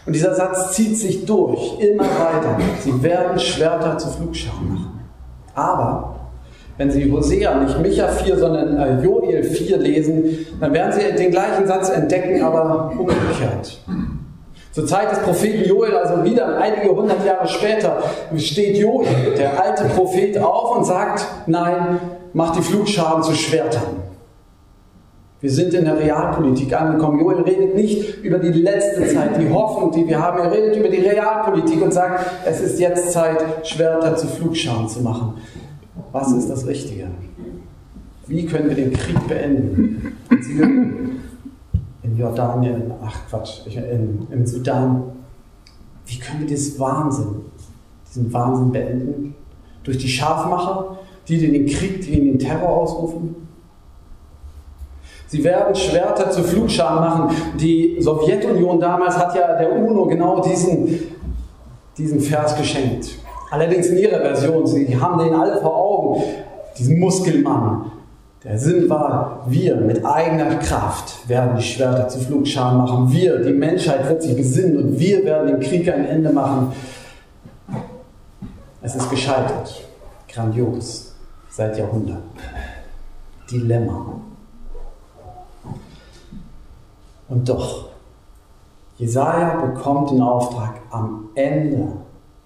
Und 0.06 0.14
dieser 0.14 0.34
Satz 0.34 0.72
zieht 0.72 0.96
sich 0.96 1.26
durch, 1.26 1.78
immer 1.80 2.04
weiter. 2.04 2.58
Sie 2.80 3.02
werden 3.02 3.38
Schwerter 3.38 3.98
zu 3.98 4.08
Flugscharen 4.08 4.72
machen. 4.72 5.00
Aber 5.54 6.14
wenn 6.76 6.90
Sie 6.90 7.10
Hosea, 7.10 7.56
nicht 7.56 7.80
Micha 7.80 8.06
4, 8.06 8.38
sondern 8.38 8.78
äh, 8.78 9.02
Joel 9.02 9.42
4 9.42 9.78
lesen, 9.78 10.46
dann 10.60 10.72
werden 10.72 10.92
Sie 10.92 11.16
den 11.16 11.32
gleichen 11.32 11.66
Satz 11.66 11.90
entdecken, 11.90 12.42
aber 12.44 12.92
umgekehrt. 12.96 13.80
Zur 14.70 14.86
Zeit 14.86 15.10
des 15.10 15.18
Propheten 15.18 15.68
Joel, 15.68 15.96
also 15.96 16.22
wieder 16.22 16.56
einige 16.58 16.94
hundert 16.94 17.26
Jahre 17.26 17.48
später, 17.48 18.00
steht 18.36 18.76
Joel, 18.76 19.08
der 19.36 19.60
alte 19.60 19.84
Prophet, 19.86 20.38
auf 20.38 20.76
und 20.76 20.84
sagt, 20.84 21.26
nein, 21.46 21.98
mach 22.32 22.54
die 22.54 22.62
Flugscharen 22.62 23.24
zu 23.24 23.32
Schwertern. 23.32 23.96
Wir 25.40 25.50
sind 25.50 25.72
in 25.72 25.84
der 25.84 25.96
Realpolitik 25.96 26.72
angekommen. 26.78 27.20
Joel 27.20 27.42
redet 27.42 27.76
nicht 27.76 28.24
über 28.24 28.38
die 28.38 28.48
letzte 28.48 29.06
Zeit, 29.06 29.40
die 29.40 29.48
Hoffnung, 29.48 29.92
die 29.92 30.06
wir 30.08 30.20
haben. 30.20 30.40
Er 30.40 30.50
redet 30.50 30.76
über 30.76 30.88
die 30.88 30.96
Realpolitik 30.96 31.80
und 31.80 31.92
sagt, 31.92 32.24
es 32.44 32.60
ist 32.60 32.80
jetzt 32.80 33.12
Zeit, 33.12 33.38
Schwerter 33.64 34.16
zu 34.16 34.26
Flugscharen 34.26 34.88
zu 34.88 35.00
machen. 35.00 35.34
Was 36.10 36.32
ist 36.32 36.48
das 36.50 36.66
Richtige? 36.66 37.06
Wie 38.26 38.46
können 38.46 38.68
wir 38.68 38.74
den 38.74 38.92
Krieg 38.92 39.28
beenden? 39.28 40.12
In 42.02 42.16
Jordanien, 42.18 42.92
ach 43.04 43.16
Quatsch, 43.28 43.64
in, 43.66 44.26
im 44.30 44.44
Sudan. 44.44 45.04
Wie 46.06 46.18
können 46.18 46.40
wir 46.40 46.46
diesen 46.48 46.80
Wahnsinn, 46.80 47.42
diesen 48.08 48.32
Wahnsinn 48.32 48.72
beenden? 48.72 49.34
Durch 49.84 49.98
die 49.98 50.08
Scharfmacher, 50.08 50.98
die 51.28 51.38
den 51.38 51.66
Krieg, 51.66 52.00
die 52.00 52.12
den 52.12 52.38
Terror 52.40 52.70
ausrufen? 52.70 53.47
Sie 55.28 55.44
werden 55.44 55.74
Schwerter 55.74 56.30
zu 56.30 56.42
Flugscharen 56.42 57.00
machen. 57.00 57.36
Die 57.60 57.98
Sowjetunion 58.00 58.80
damals 58.80 59.16
hat 59.18 59.34
ja 59.34 59.58
der 59.58 59.70
UNO 59.72 60.06
genau 60.06 60.40
diesen, 60.40 60.98
diesen 61.96 62.20
Vers 62.20 62.56
geschenkt. 62.56 63.10
Allerdings 63.50 63.88
in 63.88 63.98
ihrer 63.98 64.20
Version. 64.20 64.66
Sie 64.66 64.98
haben 64.98 65.18
den 65.18 65.34
alle 65.34 65.58
vor 65.58 65.76
Augen. 65.76 66.22
Diesen 66.78 66.98
Muskelmann. 66.98 67.92
Der 68.42 68.56
Sinn 68.56 68.88
war, 68.88 69.44
wir 69.48 69.76
mit 69.76 70.04
eigener 70.04 70.54
Kraft 70.56 71.28
werden 71.28 71.56
die 71.56 71.62
Schwerter 71.62 72.08
zu 72.08 72.20
Flugscharen 72.20 72.78
machen. 72.78 73.12
Wir, 73.12 73.38
die 73.40 73.52
Menschheit 73.52 74.08
wird 74.08 74.22
sich 74.22 74.36
besinnen 74.36 74.78
und 74.78 74.98
wir 74.98 75.24
werden 75.24 75.48
dem 75.48 75.60
Krieg 75.60 75.92
ein 75.92 76.06
Ende 76.06 76.32
machen. 76.32 76.72
Es 78.80 78.94
ist 78.94 79.10
gescheitert. 79.10 79.84
Grandios. 80.32 81.12
Seit 81.50 81.76
Jahrhunderten. 81.76 82.22
Dilemma. 83.50 84.20
Und 87.28 87.48
doch, 87.48 87.88
Jesaja 88.96 89.64
bekommt 89.64 90.10
den 90.10 90.22
Auftrag 90.22 90.80
am 90.90 91.28
Ende, 91.34 91.92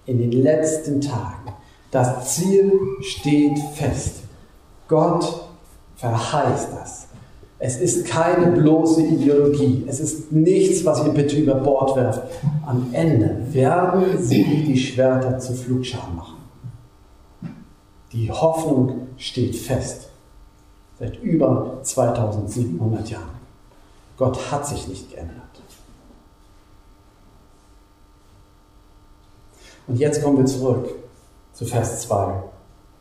in 0.05 0.17
den 0.17 0.31
letzten 0.31 1.01
Tagen. 1.01 1.53
Das 1.91 2.35
Ziel 2.35 2.71
steht 3.01 3.57
fest. 3.75 4.23
Gott 4.87 5.47
verheißt 5.95 6.69
das. 6.73 7.07
Es 7.59 7.79
ist 7.79 8.05
keine 8.05 8.51
bloße 8.51 9.01
Ideologie. 9.03 9.85
Es 9.87 10.01
ist 10.01 10.31
nichts, 10.31 10.83
was 10.83 11.05
ihr 11.05 11.13
bitte 11.13 11.37
über 11.37 11.55
Bord 11.55 11.95
werft. 11.95 12.23
Am 12.65 12.87
Ende 12.91 13.37
werden 13.51 14.21
sie 14.21 14.65
die 14.65 14.77
Schwerter 14.77 15.39
zu 15.39 15.53
Flugscharen 15.53 16.15
machen. 16.15 16.37
Die 18.11 18.29
Hoffnung 18.29 19.07
steht 19.17 19.55
fest. 19.55 20.09
Seit 20.99 21.21
über 21.23 21.79
2700 21.83 23.09
Jahren. 23.09 23.42
Gott 24.17 24.51
hat 24.51 24.67
sich 24.67 24.87
nicht 24.87 25.11
geändert. 25.11 25.43
Und 29.87 29.99
jetzt 29.99 30.23
kommen 30.23 30.37
wir 30.37 30.45
zurück 30.45 30.89
zu 31.53 31.65
Vers 31.65 32.01
2. 32.01 32.33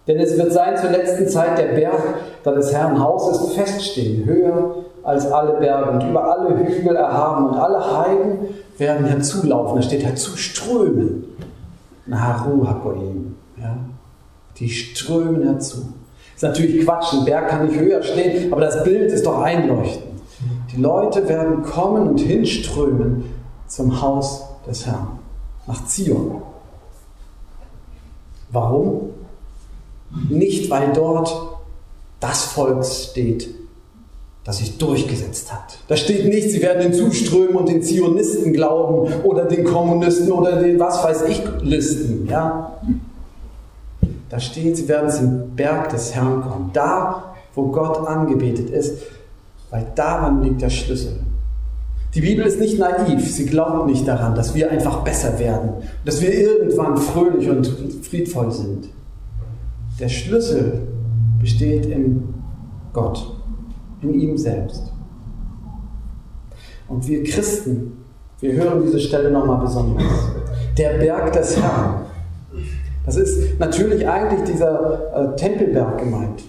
Denn 0.09 0.19
es 0.19 0.37
wird 0.37 0.53
sein 0.53 0.77
zur 0.77 0.91
letzten 0.91 1.29
Zeit 1.29 1.59
der 1.59 1.75
Berg, 1.75 2.03
da 2.43 2.53
des 2.53 2.73
Herrn 2.73 3.01
Haus 3.01 3.31
ist, 3.31 3.53
feststehen, 3.55 4.25
höher 4.25 4.77
als 5.05 5.31
alle 5.31 5.59
Berge 5.61 5.91
und 5.91 6.11
über 6.11 6.25
alle 6.25 6.57
Hügel 6.59 6.97
erhaben 6.97 7.49
und 7.49 7.55
alle 7.55 7.99
Heiden 7.99 8.39
werden 8.79 9.07
herzulaufen. 9.07 9.77
Da 9.77 9.83
steht 9.83 10.05
herzuströmen. 10.05 11.25
Naharu 12.07 12.67
Hakoim. 12.67 13.37
Ja? 13.61 13.77
Die 14.59 14.69
strömen 14.69 15.45
herzu. 15.45 15.93
Ist 16.35 16.43
natürlich 16.43 16.85
Quatsch, 16.85 17.13
ein 17.13 17.25
Berg 17.25 17.49
kann 17.49 17.67
nicht 17.67 17.79
höher 17.79 18.03
stehen, 18.03 18.53
aber 18.53 18.63
das 18.63 18.83
Bild 18.83 19.13
ist 19.13 19.25
doch 19.25 19.41
einleuchtend. 19.41 20.12
Die 20.73 20.81
Leute 20.81 21.29
werden 21.29 21.63
kommen 21.63 22.09
und 22.09 22.19
hinströmen 22.19 23.25
zum 23.67 24.01
Haus 24.01 24.45
des 24.67 24.87
Herrn, 24.87 25.19
nach 25.67 25.85
Zion. 25.87 26.43
Warum? 28.51 29.11
Nicht, 30.29 30.71
weil 30.71 30.93
dort 30.93 31.35
das 32.21 32.45
Volk 32.45 32.85
steht, 32.85 33.49
das 34.45 34.59
sich 34.59 34.79
durchgesetzt 34.79 35.53
hat. 35.53 35.79
Da 35.89 35.97
steht 35.97 36.27
nicht, 36.27 36.51
sie 36.51 36.63
werden 36.63 36.83
hinzuströmen 36.83 37.57
und 37.57 37.69
den 37.69 37.83
Zionisten 37.83 38.53
glauben 38.53 39.13
oder 39.25 39.45
den 39.45 39.65
Kommunisten 39.65 40.33
oder 40.33 40.61
den 40.61 40.79
was 40.79 41.03
weiß 41.03 41.23
ich 41.29 41.43
Listen. 41.63 42.27
Ja? 42.29 42.79
Da 44.29 44.41
steht, 44.41 44.77
sie 44.77 44.89
werden 44.89 45.11
zum 45.11 45.51
Berg 45.55 45.91
des 45.91 46.15
Herrn 46.15 46.43
kommen. 46.43 46.71
Da, 46.73 47.35
wo 47.55 47.69
Gott 47.69 48.07
angebetet 48.07 48.71
ist, 48.71 48.99
weil 49.73 49.87
daran 49.95 50.43
liegt 50.43 50.61
der 50.63 50.71
Schlüssel. 50.71 51.15
Die 52.15 52.21
Bibel 52.21 52.45
ist 52.45 52.61
nicht 52.61 52.79
naiv, 52.79 53.27
sie 53.27 53.47
glaubt 53.47 53.87
nicht 53.87 54.07
daran, 54.07 54.35
dass 54.35 54.55
wir 54.55 54.71
einfach 54.71 55.03
besser 55.03 55.39
werden, 55.39 55.71
dass 56.05 56.21
wir 56.21 56.33
irgendwann 56.33 56.99
fröhlich 56.99 57.49
und 57.49 57.67
friedvoll 58.03 58.53
sind. 58.53 58.91
Der 59.99 60.11
Schlüssel 60.11 60.83
besteht 61.41 61.87
in 61.87 62.23
Gott, 62.93 63.35
in 64.03 64.13
ihm 64.13 64.37
selbst. 64.37 64.93
Und 66.87 67.09
wir 67.09 67.25
Christen, 67.25 68.05
wir 68.41 68.53
hören 68.53 68.83
diese 68.83 69.01
Stelle 69.01 69.31
nochmal 69.31 69.63
besonders. 69.63 70.05
Der 70.77 70.99
Berg 70.99 71.33
des 71.33 71.57
Herrn. 71.57 72.03
Das 73.07 73.17
ist 73.17 73.59
natürlich 73.59 74.07
eigentlich 74.07 74.43
dieser 74.53 75.33
äh, 75.33 75.37
Tempelberg 75.37 75.99
gemeint. 75.99 76.43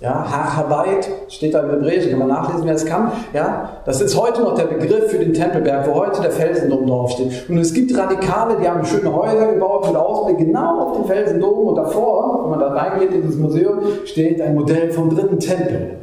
Ja, 0.00 0.24
Hachabait 0.24 1.10
steht 1.28 1.52
da 1.52 1.60
im 1.60 1.70
Hebräischen, 1.70 2.10
kann 2.10 2.20
man 2.20 2.28
nachlesen, 2.28 2.64
wer 2.64 2.74
es 2.74 2.86
kann. 2.86 3.12
Ja, 3.34 3.80
das 3.84 4.00
ist 4.00 4.18
heute 4.18 4.40
noch 4.40 4.54
der 4.54 4.64
Begriff 4.64 5.10
für 5.10 5.18
den 5.18 5.34
Tempelberg, 5.34 5.86
wo 5.86 5.94
heute 5.94 6.22
der 6.22 6.30
Felsendom 6.30 6.86
draufsteht. 6.86 7.50
Und 7.50 7.58
es 7.58 7.74
gibt 7.74 7.94
Radikale, 7.94 8.56
die 8.58 8.66
haben 8.66 8.82
schöne 8.86 9.14
Häuser 9.14 9.52
gebaut 9.52 9.86
mit 9.86 9.96
Ausblick 9.96 10.38
genau 10.38 10.80
auf 10.80 10.96
den 10.96 11.04
Felsendom 11.04 11.68
und 11.68 11.74
davor, 11.74 12.44
wenn 12.44 12.50
man 12.50 12.60
da 12.60 12.68
reingeht 12.68 13.12
in 13.12 13.26
das 13.26 13.36
Museum, 13.36 13.78
steht 14.06 14.40
ein 14.40 14.54
Modell 14.54 14.90
vom 14.90 15.14
dritten 15.14 15.38
Tempel. 15.38 15.98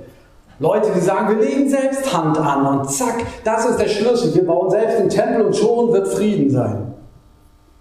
Leute, 0.59 0.89
die 0.95 0.99
sagen, 0.99 1.35
wir 1.35 1.43
legen 1.43 1.67
selbst 1.67 2.15
Hand 2.15 2.37
an 2.37 2.79
und 2.79 2.89
zack, 2.91 3.23
das 3.43 3.65
ist 3.65 3.79
der 3.79 3.87
Schlüssel. 3.87 4.33
Wir 4.35 4.45
bauen 4.45 4.69
selbst 4.69 4.99
den 4.99 5.09
Tempel 5.09 5.41
und 5.41 5.55
schon 5.55 5.91
wird 5.91 6.07
Frieden 6.07 6.51
sein. 6.51 6.93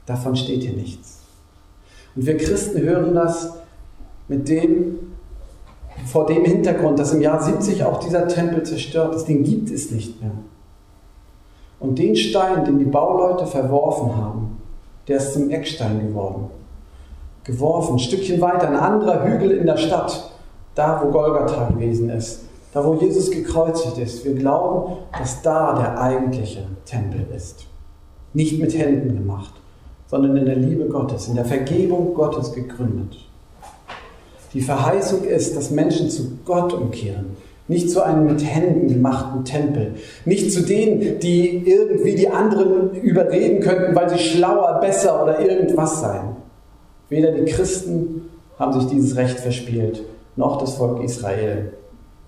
Davon 0.06 0.34
steht 0.34 0.62
hier 0.62 0.74
nichts. 0.74 1.20
Und 2.14 2.24
wir 2.24 2.38
Christen 2.38 2.80
hören 2.80 3.14
das 3.14 3.54
mit 4.28 4.48
dem, 4.48 5.05
vor 6.06 6.26
dem 6.26 6.44
Hintergrund, 6.44 6.98
dass 6.98 7.12
im 7.12 7.20
Jahr 7.20 7.42
70 7.42 7.84
auch 7.84 7.98
dieser 7.98 8.28
Tempel 8.28 8.62
zerstört 8.62 9.14
ist, 9.14 9.26
den 9.26 9.42
gibt 9.42 9.70
es 9.70 9.90
nicht 9.90 10.20
mehr. 10.22 10.32
Und 11.78 11.98
den 11.98 12.16
Stein, 12.16 12.64
den 12.64 12.78
die 12.78 12.84
Bauleute 12.84 13.46
verworfen 13.46 14.16
haben, 14.16 14.58
der 15.08 15.18
ist 15.18 15.34
zum 15.34 15.50
Eckstein 15.50 16.08
geworden. 16.08 16.46
Geworfen, 17.44 17.96
ein 17.96 17.98
Stückchen 17.98 18.40
weiter, 18.40 18.68
ein 18.68 18.76
anderer 18.76 19.24
Hügel 19.24 19.52
in 19.52 19.66
der 19.66 19.76
Stadt, 19.76 20.30
da 20.74 21.00
wo 21.02 21.10
Golgatha 21.10 21.68
gewesen 21.68 22.10
ist, 22.10 22.44
da 22.72 22.84
wo 22.84 22.94
Jesus 22.94 23.30
gekreuzigt 23.30 23.98
ist. 23.98 24.24
Wir 24.24 24.34
glauben, 24.34 24.96
dass 25.16 25.42
da 25.42 25.78
der 25.78 26.00
eigentliche 26.00 26.66
Tempel 26.84 27.26
ist. 27.34 27.66
Nicht 28.32 28.60
mit 28.60 28.76
Händen 28.76 29.16
gemacht, 29.16 29.54
sondern 30.08 30.36
in 30.36 30.46
der 30.46 30.56
Liebe 30.56 30.86
Gottes, 30.86 31.28
in 31.28 31.36
der 31.36 31.44
Vergebung 31.44 32.14
Gottes 32.14 32.52
gegründet. 32.52 33.16
Die 34.52 34.60
Verheißung 34.60 35.24
ist, 35.24 35.56
dass 35.56 35.70
Menschen 35.70 36.10
zu 36.10 36.38
Gott 36.44 36.72
umkehren. 36.72 37.36
Nicht 37.68 37.90
zu 37.90 38.02
einem 38.02 38.26
mit 38.26 38.44
Händen 38.44 38.88
gemachten 38.88 39.44
Tempel. 39.44 39.94
Nicht 40.24 40.52
zu 40.52 40.62
denen, 40.62 41.18
die 41.18 41.68
irgendwie 41.68 42.14
die 42.14 42.28
anderen 42.28 42.94
überreden 42.94 43.60
könnten, 43.60 43.94
weil 43.94 44.08
sie 44.08 44.18
schlauer, 44.18 44.78
besser 44.80 45.22
oder 45.22 45.40
irgendwas 45.40 46.00
seien. 46.00 46.36
Weder 47.08 47.32
die 47.32 47.44
Christen 47.44 48.30
haben 48.58 48.72
sich 48.72 48.88
dieses 48.88 49.16
Recht 49.16 49.40
verspielt, 49.40 50.02
noch 50.36 50.58
das 50.58 50.74
Volk 50.74 51.02
Israel, 51.02 51.72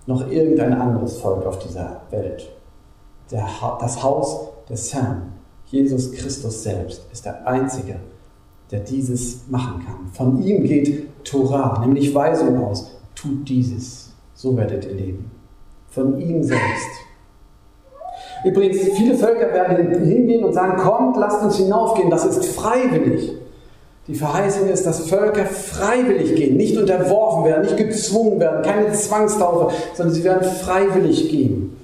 noch 0.05 0.29
irgendein 0.29 0.73
anderes 0.73 1.17
Volk 1.17 1.45
auf 1.45 1.59
dieser 1.59 2.01
Welt. 2.11 2.49
Der, 3.31 3.47
das 3.79 4.03
Haus 4.03 4.49
des 4.69 4.93
Herrn, 4.93 5.33
Jesus 5.67 6.11
Christus 6.11 6.63
selbst, 6.63 7.05
ist 7.11 7.25
der 7.25 7.47
Einzige, 7.47 7.95
der 8.71 8.81
dieses 8.81 9.47
machen 9.49 9.83
kann. 9.85 10.11
Von 10.13 10.41
ihm 10.43 10.63
geht 10.63 11.07
Torah, 11.23 11.79
nämlich 11.79 12.13
Weisung 12.13 12.63
aus. 12.63 12.91
Tut 13.15 13.47
dieses, 13.49 14.11
so 14.33 14.55
werdet 14.55 14.85
ihr 14.85 14.93
leben. 14.93 15.31
Von 15.89 16.19
ihm 16.19 16.43
selbst. 16.43 16.89
Übrigens, 18.45 18.79
viele 18.95 19.15
Völker 19.15 19.53
werden 19.53 20.05
hingehen 20.05 20.43
und 20.43 20.53
sagen, 20.53 20.77
kommt, 20.77 21.17
lasst 21.17 21.43
uns 21.43 21.57
hinaufgehen, 21.57 22.09
das 22.09 22.25
ist 22.25 22.45
freiwillig. 22.45 23.33
Die 24.07 24.15
Verheißung 24.15 24.69
ist, 24.69 24.85
dass 24.85 25.09
Völker 25.09 25.45
freiwillig 25.45 26.35
gehen, 26.35 26.57
nicht 26.57 26.77
unterworfen 26.77 27.45
werden, 27.45 27.63
nicht 27.63 27.77
gezwungen 27.77 28.39
werden, 28.39 28.63
keine 28.63 28.91
Zwangstaufe, 28.91 29.73
sondern 29.93 30.15
sie 30.15 30.23
werden 30.23 30.43
freiwillig 30.43 31.29
gehen 31.29 31.77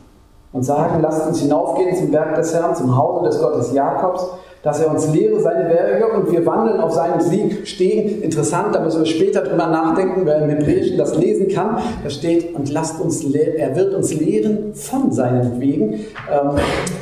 und 0.52 0.64
sagen, 0.64 1.02
lasst 1.02 1.28
uns 1.28 1.42
hinaufgehen 1.42 1.96
zum 1.96 2.12
Berg 2.12 2.36
des 2.36 2.54
Herrn, 2.54 2.76
zum 2.76 2.96
Hause 2.96 3.26
des 3.26 3.40
Gottes 3.40 3.74
Jakobs, 3.74 4.26
dass 4.66 4.82
er 4.82 4.90
uns 4.90 5.14
lehre 5.14 5.40
seine 5.40 5.70
Werke 5.70 6.08
und 6.08 6.32
wir 6.32 6.44
wandeln 6.44 6.82
auf 6.82 6.92
seinem 6.92 7.22
Sieg 7.22 7.68
stehen. 7.68 8.24
Interessant, 8.24 8.74
da 8.74 8.80
müssen 8.80 9.02
wir 9.02 9.06
später 9.06 9.42
drüber 9.42 9.68
nachdenken, 9.68 10.22
wer 10.26 10.42
im 10.42 10.50
Hebräischen 10.50 10.98
das 10.98 11.16
lesen 11.16 11.50
kann. 11.50 11.78
Da 12.04 12.10
steht, 12.10 12.56
und 12.56 12.72
lasst 12.74 13.00
uns, 13.00 13.24
er 13.24 13.76
wird 13.76 13.94
uns 13.94 14.12
lehren 14.16 14.74
von 14.74 15.12
seinen 15.12 15.62
Wegen. 15.62 15.94
Ähm, 15.94 16.56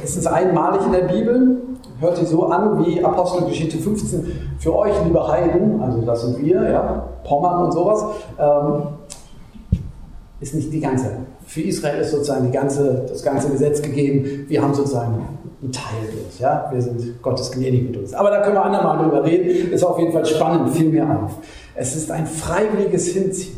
es 0.04 0.18
ist 0.18 0.28
einmalig 0.28 0.82
in 0.86 0.92
der 0.92 1.06
Bibel, 1.06 1.62
hört 2.02 2.18
sich 2.18 2.28
so 2.28 2.48
an 2.48 2.86
wie 2.86 3.02
Apostelgeschichte 3.02 3.78
15 3.78 4.58
für 4.60 4.76
euch, 4.76 4.94
liebe 5.06 5.26
Heiden, 5.26 5.82
also 5.82 6.02
das 6.02 6.22
sind 6.22 6.46
wir, 6.46 6.70
ja, 6.70 7.08
Pommern 7.24 7.64
und 7.64 7.72
sowas, 7.72 8.04
ähm, 8.38 8.84
ist 10.44 10.54
nicht 10.54 10.74
die 10.74 10.82
ganze. 10.82 11.10
Für 11.46 11.62
Israel 11.62 12.02
ist 12.02 12.12
sozusagen 12.12 12.52
ganze, 12.52 13.06
das 13.08 13.24
ganze 13.24 13.50
Gesetz 13.50 13.82
gegeben. 13.82 14.46
Wir 14.50 14.62
haben 14.62 14.74
sozusagen 14.74 15.26
ein 15.62 15.72
Teil 15.72 16.04
durch. 16.12 16.40
Ja? 16.40 16.70
Wir 16.72 16.82
sind 16.82 17.22
Gottes 17.22 17.50
gnädig 17.52 17.84
mit 17.84 17.98
uns. 17.98 18.14
Aber 18.14 18.30
da 18.30 18.42
können 18.42 18.56
wir 18.56 18.66
andermal 18.66 18.98
drüber 19.04 19.24
reden. 19.24 19.72
Ist 19.72 19.84
auf 19.84 19.98
jeden 19.98 20.12
Fall 20.12 20.26
spannend, 20.26 20.76
fiel 20.76 20.90
mir 20.90 21.10
auf. 21.10 21.38
Es 21.76 21.96
ist 21.96 22.12
ein 22.12 22.28
freiwilliges 22.28 23.08
Hinziehen. 23.08 23.58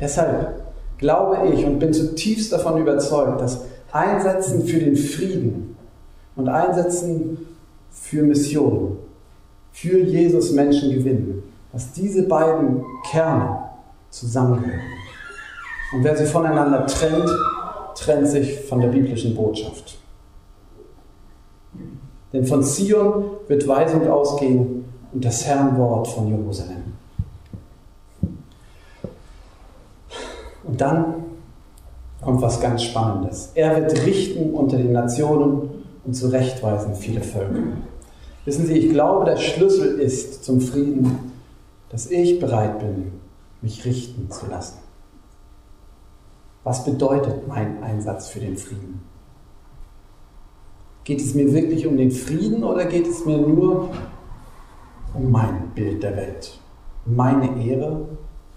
Deshalb 0.00 0.60
glaube 0.98 1.48
ich 1.54 1.64
und 1.64 1.78
bin 1.78 1.92
zutiefst 1.92 2.52
davon 2.52 2.80
überzeugt, 2.80 3.40
dass 3.40 3.60
Einsetzen 3.92 4.64
für 4.64 4.80
den 4.80 4.96
Frieden 4.96 5.76
und 6.34 6.48
Einsetzen 6.48 7.38
für 7.92 8.24
Mission, 8.24 8.98
für 9.70 10.00
Jesus 10.00 10.50
Menschen 10.50 10.90
gewinnen, 10.90 11.44
dass 11.72 11.92
diese 11.92 12.24
beiden 12.24 12.82
Kerne 13.08 13.60
zusammengehören. 14.10 14.93
Und 15.94 16.02
wer 16.02 16.16
sie 16.16 16.26
voneinander 16.26 16.86
trennt, 16.86 17.30
trennt 17.94 18.26
sich 18.26 18.60
von 18.62 18.80
der 18.80 18.88
biblischen 18.88 19.34
Botschaft. 19.34 19.96
Denn 22.32 22.44
von 22.44 22.64
Zion 22.64 23.26
wird 23.46 23.68
Weisung 23.68 24.08
ausgehen 24.10 24.84
und 25.12 25.24
das 25.24 25.46
Herrnwort 25.46 26.08
von 26.08 26.26
Jerusalem. 26.26 26.94
Und 30.64 30.80
dann 30.80 31.14
kommt 32.20 32.42
was 32.42 32.60
ganz 32.60 32.82
Spannendes. 32.82 33.52
Er 33.54 33.76
wird 33.76 34.04
richten 34.04 34.52
unter 34.52 34.76
den 34.76 34.92
Nationen 34.92 35.84
und 36.04 36.14
zurechtweisen 36.14 36.96
viele 36.96 37.20
Völker. 37.20 37.62
Wissen 38.44 38.66
Sie, 38.66 38.78
ich 38.78 38.90
glaube, 38.90 39.26
der 39.26 39.36
Schlüssel 39.36 40.00
ist 40.00 40.44
zum 40.44 40.60
Frieden, 40.60 41.32
dass 41.90 42.10
ich 42.10 42.40
bereit 42.40 42.80
bin, 42.80 43.12
mich 43.62 43.84
richten 43.84 44.28
zu 44.30 44.46
lassen. 44.50 44.83
Was 46.64 46.84
bedeutet 46.84 47.46
mein 47.46 47.82
Einsatz 47.82 48.28
für 48.28 48.40
den 48.40 48.56
Frieden? 48.56 49.02
Geht 51.04 51.20
es 51.20 51.34
mir 51.34 51.52
wirklich 51.52 51.86
um 51.86 51.96
den 51.96 52.10
Frieden 52.10 52.64
oder 52.64 52.86
geht 52.86 53.06
es 53.06 53.24
mir 53.26 53.38
nur 53.38 53.90
um 55.12 55.30
mein 55.30 55.70
Bild 55.74 56.02
der 56.02 56.16
Welt? 56.16 56.58
Meine 57.04 57.62
Ehre, 57.62 58.06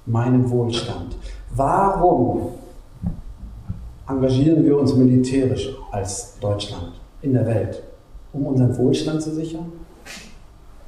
meinen 0.05 0.49
Wohlstand? 0.49 1.17
Warum 1.53 2.53
engagieren 4.07 4.63
wir 4.63 4.79
uns 4.79 4.95
militärisch 4.95 5.75
als 5.91 6.39
Deutschland 6.39 6.93
in 7.21 7.33
der 7.33 7.45
Welt? 7.45 7.83
Um 8.31 8.45
unseren 8.45 8.77
Wohlstand 8.77 9.21
zu 9.21 9.35
sichern? 9.35 9.71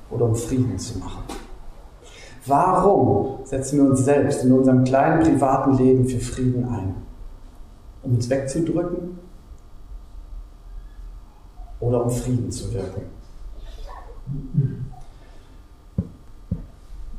oder 0.10 0.26
um 0.26 0.36
Frieden 0.36 0.78
zu 0.78 1.00
machen? 1.00 1.24
Warum 2.46 3.46
setzen 3.46 3.80
wir 3.80 3.90
uns 3.90 4.06
selbst 4.06 4.44
in 4.44 4.52
unserem 4.52 4.84
kleinen 4.84 5.22
privaten 5.22 5.78
Leben 5.78 6.06
für 6.06 6.20
Frieden 6.20 6.66
ein? 6.66 6.96
Um 8.04 8.16
uns 8.16 8.30
wegzudrücken 8.30 9.20
oder 11.80 12.04
um 12.04 12.10
Frieden 12.10 12.52
zu 12.52 12.74
wirken? 12.74 13.02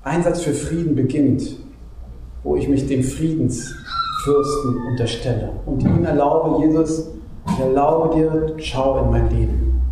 Einsatz 0.03 0.41
für 0.43 0.55
Frieden 0.55 0.95
beginnt, 0.95 1.57
wo 2.43 2.57
ich 2.57 2.69
mich 2.69 2.87
dem 2.87 3.03
Friedensfürsten 3.03 4.77
unterstelle 4.91 5.53
und 5.67 5.83
ihm 5.83 6.05
erlaube, 6.05 6.65
Jesus, 6.65 7.11
ich 7.47 7.59
erlaube 7.59 8.15
dir, 8.15 8.55
schau 8.59 9.05
in 9.05 9.11
mein 9.11 9.29
Leben, 9.31 9.83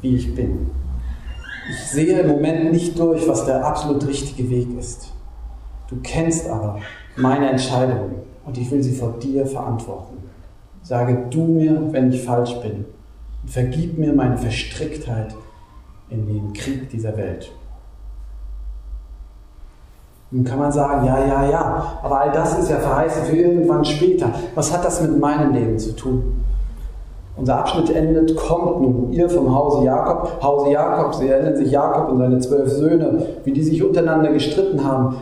wie 0.00 0.16
ich 0.16 0.34
bin. 0.34 0.70
Ich 1.70 1.90
sehe 1.90 2.20
im 2.20 2.28
Moment 2.28 2.72
nicht 2.72 2.98
durch, 2.98 3.28
was 3.28 3.44
der 3.44 3.64
absolut 3.64 4.06
richtige 4.06 4.48
Weg 4.48 4.68
ist. 4.78 5.12
Du 5.88 5.96
kennst 6.02 6.48
aber 6.48 6.80
meine 7.16 7.50
Entscheidungen 7.50 8.16
und 8.50 8.58
ich 8.58 8.68
will 8.72 8.82
sie 8.82 8.94
vor 8.94 9.12
dir 9.22 9.46
verantworten. 9.46 10.16
Sage 10.82 11.26
du 11.30 11.44
mir, 11.44 11.80
wenn 11.92 12.10
ich 12.10 12.24
falsch 12.24 12.56
bin 12.60 12.84
und 13.42 13.48
vergib 13.48 13.96
mir 13.96 14.12
meine 14.12 14.36
Verstricktheit 14.36 15.36
in 16.08 16.26
den 16.26 16.52
Krieg 16.52 16.90
dieser 16.90 17.16
Welt. 17.16 17.52
Nun 20.32 20.42
kann 20.42 20.58
man 20.58 20.72
sagen, 20.72 21.06
ja, 21.06 21.24
ja, 21.24 21.48
ja, 21.48 21.98
aber 22.02 22.22
all 22.22 22.32
das 22.32 22.58
ist 22.58 22.70
ja 22.70 22.78
verheißen 22.78 23.22
für 23.26 23.36
irgendwann 23.36 23.84
später. 23.84 24.32
Was 24.56 24.72
hat 24.72 24.84
das 24.84 25.00
mit 25.00 25.20
meinem 25.20 25.54
Leben 25.54 25.78
zu 25.78 25.94
tun? 25.94 26.42
Unser 27.36 27.58
Abschnitt 27.58 27.90
endet, 27.90 28.36
kommt 28.36 28.80
nun 28.80 29.12
ihr 29.12 29.30
vom 29.30 29.54
Hause 29.54 29.84
Jakob. 29.84 30.42
Hause 30.42 30.72
Jakob, 30.72 31.14
Sie 31.14 31.28
erinnern 31.28 31.56
sich 31.56 31.70
Jakob 31.70 32.10
und 32.10 32.18
seine 32.18 32.40
zwölf 32.40 32.68
Söhne, 32.68 33.26
wie 33.44 33.52
die 33.52 33.62
sich 33.62 33.80
untereinander 33.80 34.32
gestritten 34.32 34.84
haben. 34.84 35.16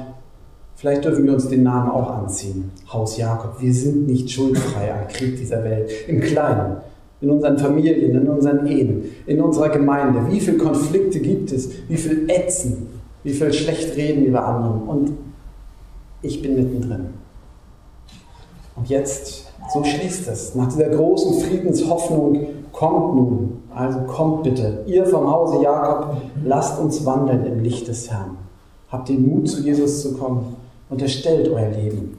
Vielleicht 0.79 1.05
dürfen 1.05 1.27
wir 1.27 1.35
uns 1.35 1.49
den 1.49 1.65
Namen 1.65 1.91
auch 1.91 2.11
anziehen. 2.11 2.71
Haus 2.93 3.17
Jakob. 3.17 3.61
Wir 3.61 3.75
sind 3.75 4.07
nicht 4.07 4.31
schuldfrei 4.31 4.95
am 4.95 5.09
Krieg 5.09 5.37
dieser 5.37 5.63
Welt. 5.65 5.91
Im 6.07 6.21
Kleinen, 6.21 6.77
in 7.21 7.31
unseren 7.31 7.59
Familien, 7.59 8.17
in 8.17 8.29
unseren 8.29 8.67
Ehen, 8.67 9.05
in 9.27 9.41
unserer 9.41 9.71
Gemeinde. 9.71 10.31
Wie 10.31 10.41
viele 10.41 10.59
Konflikte 10.59 11.19
gibt 11.19 11.53
es? 11.53 11.71
Wie 11.89 11.97
viel 11.97 12.31
Ätzen? 12.31 12.99
wie 13.29 13.33
viel 13.33 13.53
schlecht 13.53 13.97
reden 13.97 14.25
über 14.25 14.47
andere. 14.47 14.73
Und 14.73 15.13
ich 16.23 16.41
bin 16.43 16.57
mittendrin. 16.57 17.09
Und 18.77 18.89
jetzt, 18.89 19.53
so 19.73 19.85
schließt 19.85 20.29
es. 20.29 20.55
Nach 20.55 20.69
dieser 20.69 20.89
großen 20.89 21.41
Friedenshoffnung 21.41 22.47
kommt 22.73 23.17
nun, 23.17 23.63
also 23.75 24.01
kommt 24.01 24.45
bitte, 24.45 24.85
ihr 24.87 25.05
vom 25.05 25.31
Hause 25.31 25.63
Jakob, 25.63 26.17
lasst 26.45 26.81
uns 26.81 27.05
wandeln 27.05 27.45
im 27.45 27.63
Licht 27.63 27.89
des 27.89 28.11
Herrn. 28.11 28.37
Habt 28.89 29.09
den 29.09 29.29
Mut, 29.29 29.49
zu 29.49 29.61
Jesus 29.61 30.03
zu 30.03 30.15
kommen. 30.15 30.57
Unterstellt 30.89 31.49
euer 31.49 31.71
Leben. 31.71 32.19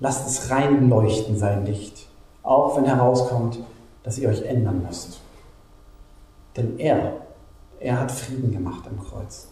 Lasst 0.00 0.26
es 0.26 0.50
rein 0.50 0.88
leuchten, 0.88 1.36
sein 1.36 1.66
Licht. 1.66 2.06
Auch 2.42 2.76
wenn 2.76 2.84
herauskommt, 2.84 3.58
dass 4.02 4.18
ihr 4.18 4.28
euch 4.28 4.42
ändern 4.42 4.82
müsst. 4.86 5.20
Denn 6.56 6.78
er, 6.78 7.12
er 7.80 8.00
hat 8.00 8.12
Frieden 8.12 8.52
gemacht 8.52 8.84
am 8.88 8.98
Kreuz. 9.04 9.48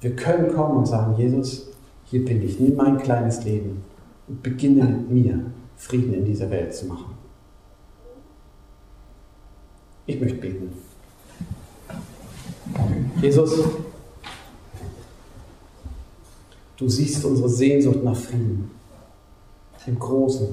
Wir 0.00 0.14
können 0.16 0.52
kommen 0.52 0.78
und 0.78 0.86
sagen, 0.86 1.16
Jesus, 1.16 1.68
hier 2.04 2.24
bin 2.24 2.42
ich, 2.42 2.60
nimm 2.60 2.76
mein 2.76 2.98
kleines 2.98 3.44
Leben 3.44 3.84
und 4.28 4.42
beginne 4.42 4.84
mit 4.84 5.10
mir 5.10 5.46
Frieden 5.76 6.14
in 6.14 6.24
dieser 6.24 6.50
Welt 6.50 6.74
zu 6.74 6.86
machen. 6.86 7.14
Ich 10.06 10.20
möchte 10.20 10.36
beten. 10.36 10.72
Jesus, 13.20 13.58
du 16.76 16.88
siehst 16.88 17.24
unsere 17.24 17.48
Sehnsucht 17.48 18.02
nach 18.02 18.16
Frieden, 18.16 18.70
im 19.86 19.98
Großen 19.98 20.48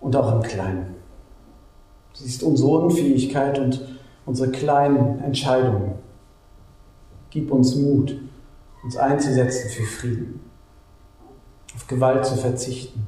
und 0.00 0.16
auch 0.16 0.34
im 0.34 0.42
Kleinen. 0.42 0.94
Du 2.12 2.20
siehst 2.24 2.42
unsere 2.42 2.68
Unfähigkeit 2.70 3.58
und 3.58 3.80
unsere 4.26 4.50
kleinen 4.50 5.20
Entscheidungen. 5.20 5.92
Gib 7.30 7.50
uns 7.50 7.74
Mut, 7.76 8.18
uns 8.82 8.96
einzusetzen 8.96 9.70
für 9.70 9.84
Frieden, 9.84 10.40
auf 11.74 11.86
Gewalt 11.86 12.26
zu 12.26 12.36
verzichten, 12.36 13.06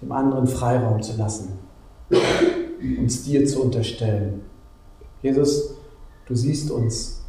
dem 0.00 0.12
anderen 0.12 0.46
Freiraum 0.46 1.02
zu 1.02 1.16
lassen, 1.16 1.58
uns 2.98 3.24
dir 3.24 3.44
zu 3.46 3.62
unterstellen. 3.62 4.42
Jesus, 5.22 5.74
du 6.26 6.34
siehst 6.34 6.70
uns, 6.70 7.22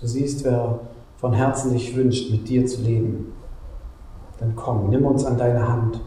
du 0.00 0.06
siehst, 0.06 0.44
wer 0.44 0.80
von 1.22 1.32
Herzen 1.32 1.70
sich 1.70 1.94
wünscht, 1.94 2.32
mit 2.32 2.48
dir 2.48 2.66
zu 2.66 2.82
leben. 2.82 3.32
Dann 4.40 4.56
komm, 4.56 4.90
nimm 4.90 5.06
uns 5.06 5.24
an 5.24 5.38
deine 5.38 5.66
Hand, 5.68 6.00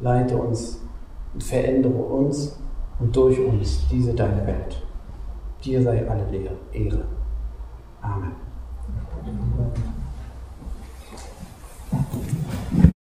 leite 0.00 0.36
uns 0.36 0.82
und 1.32 1.42
verändere 1.44 1.94
uns 1.94 2.58
und 2.98 3.14
durch 3.14 3.38
uns 3.38 3.86
diese 3.88 4.12
deine 4.12 4.44
Welt. 4.44 4.82
Dir 5.64 5.80
sei 5.82 6.10
alle 6.10 6.26
Ehre. 6.72 7.04
Amen. 8.02 8.45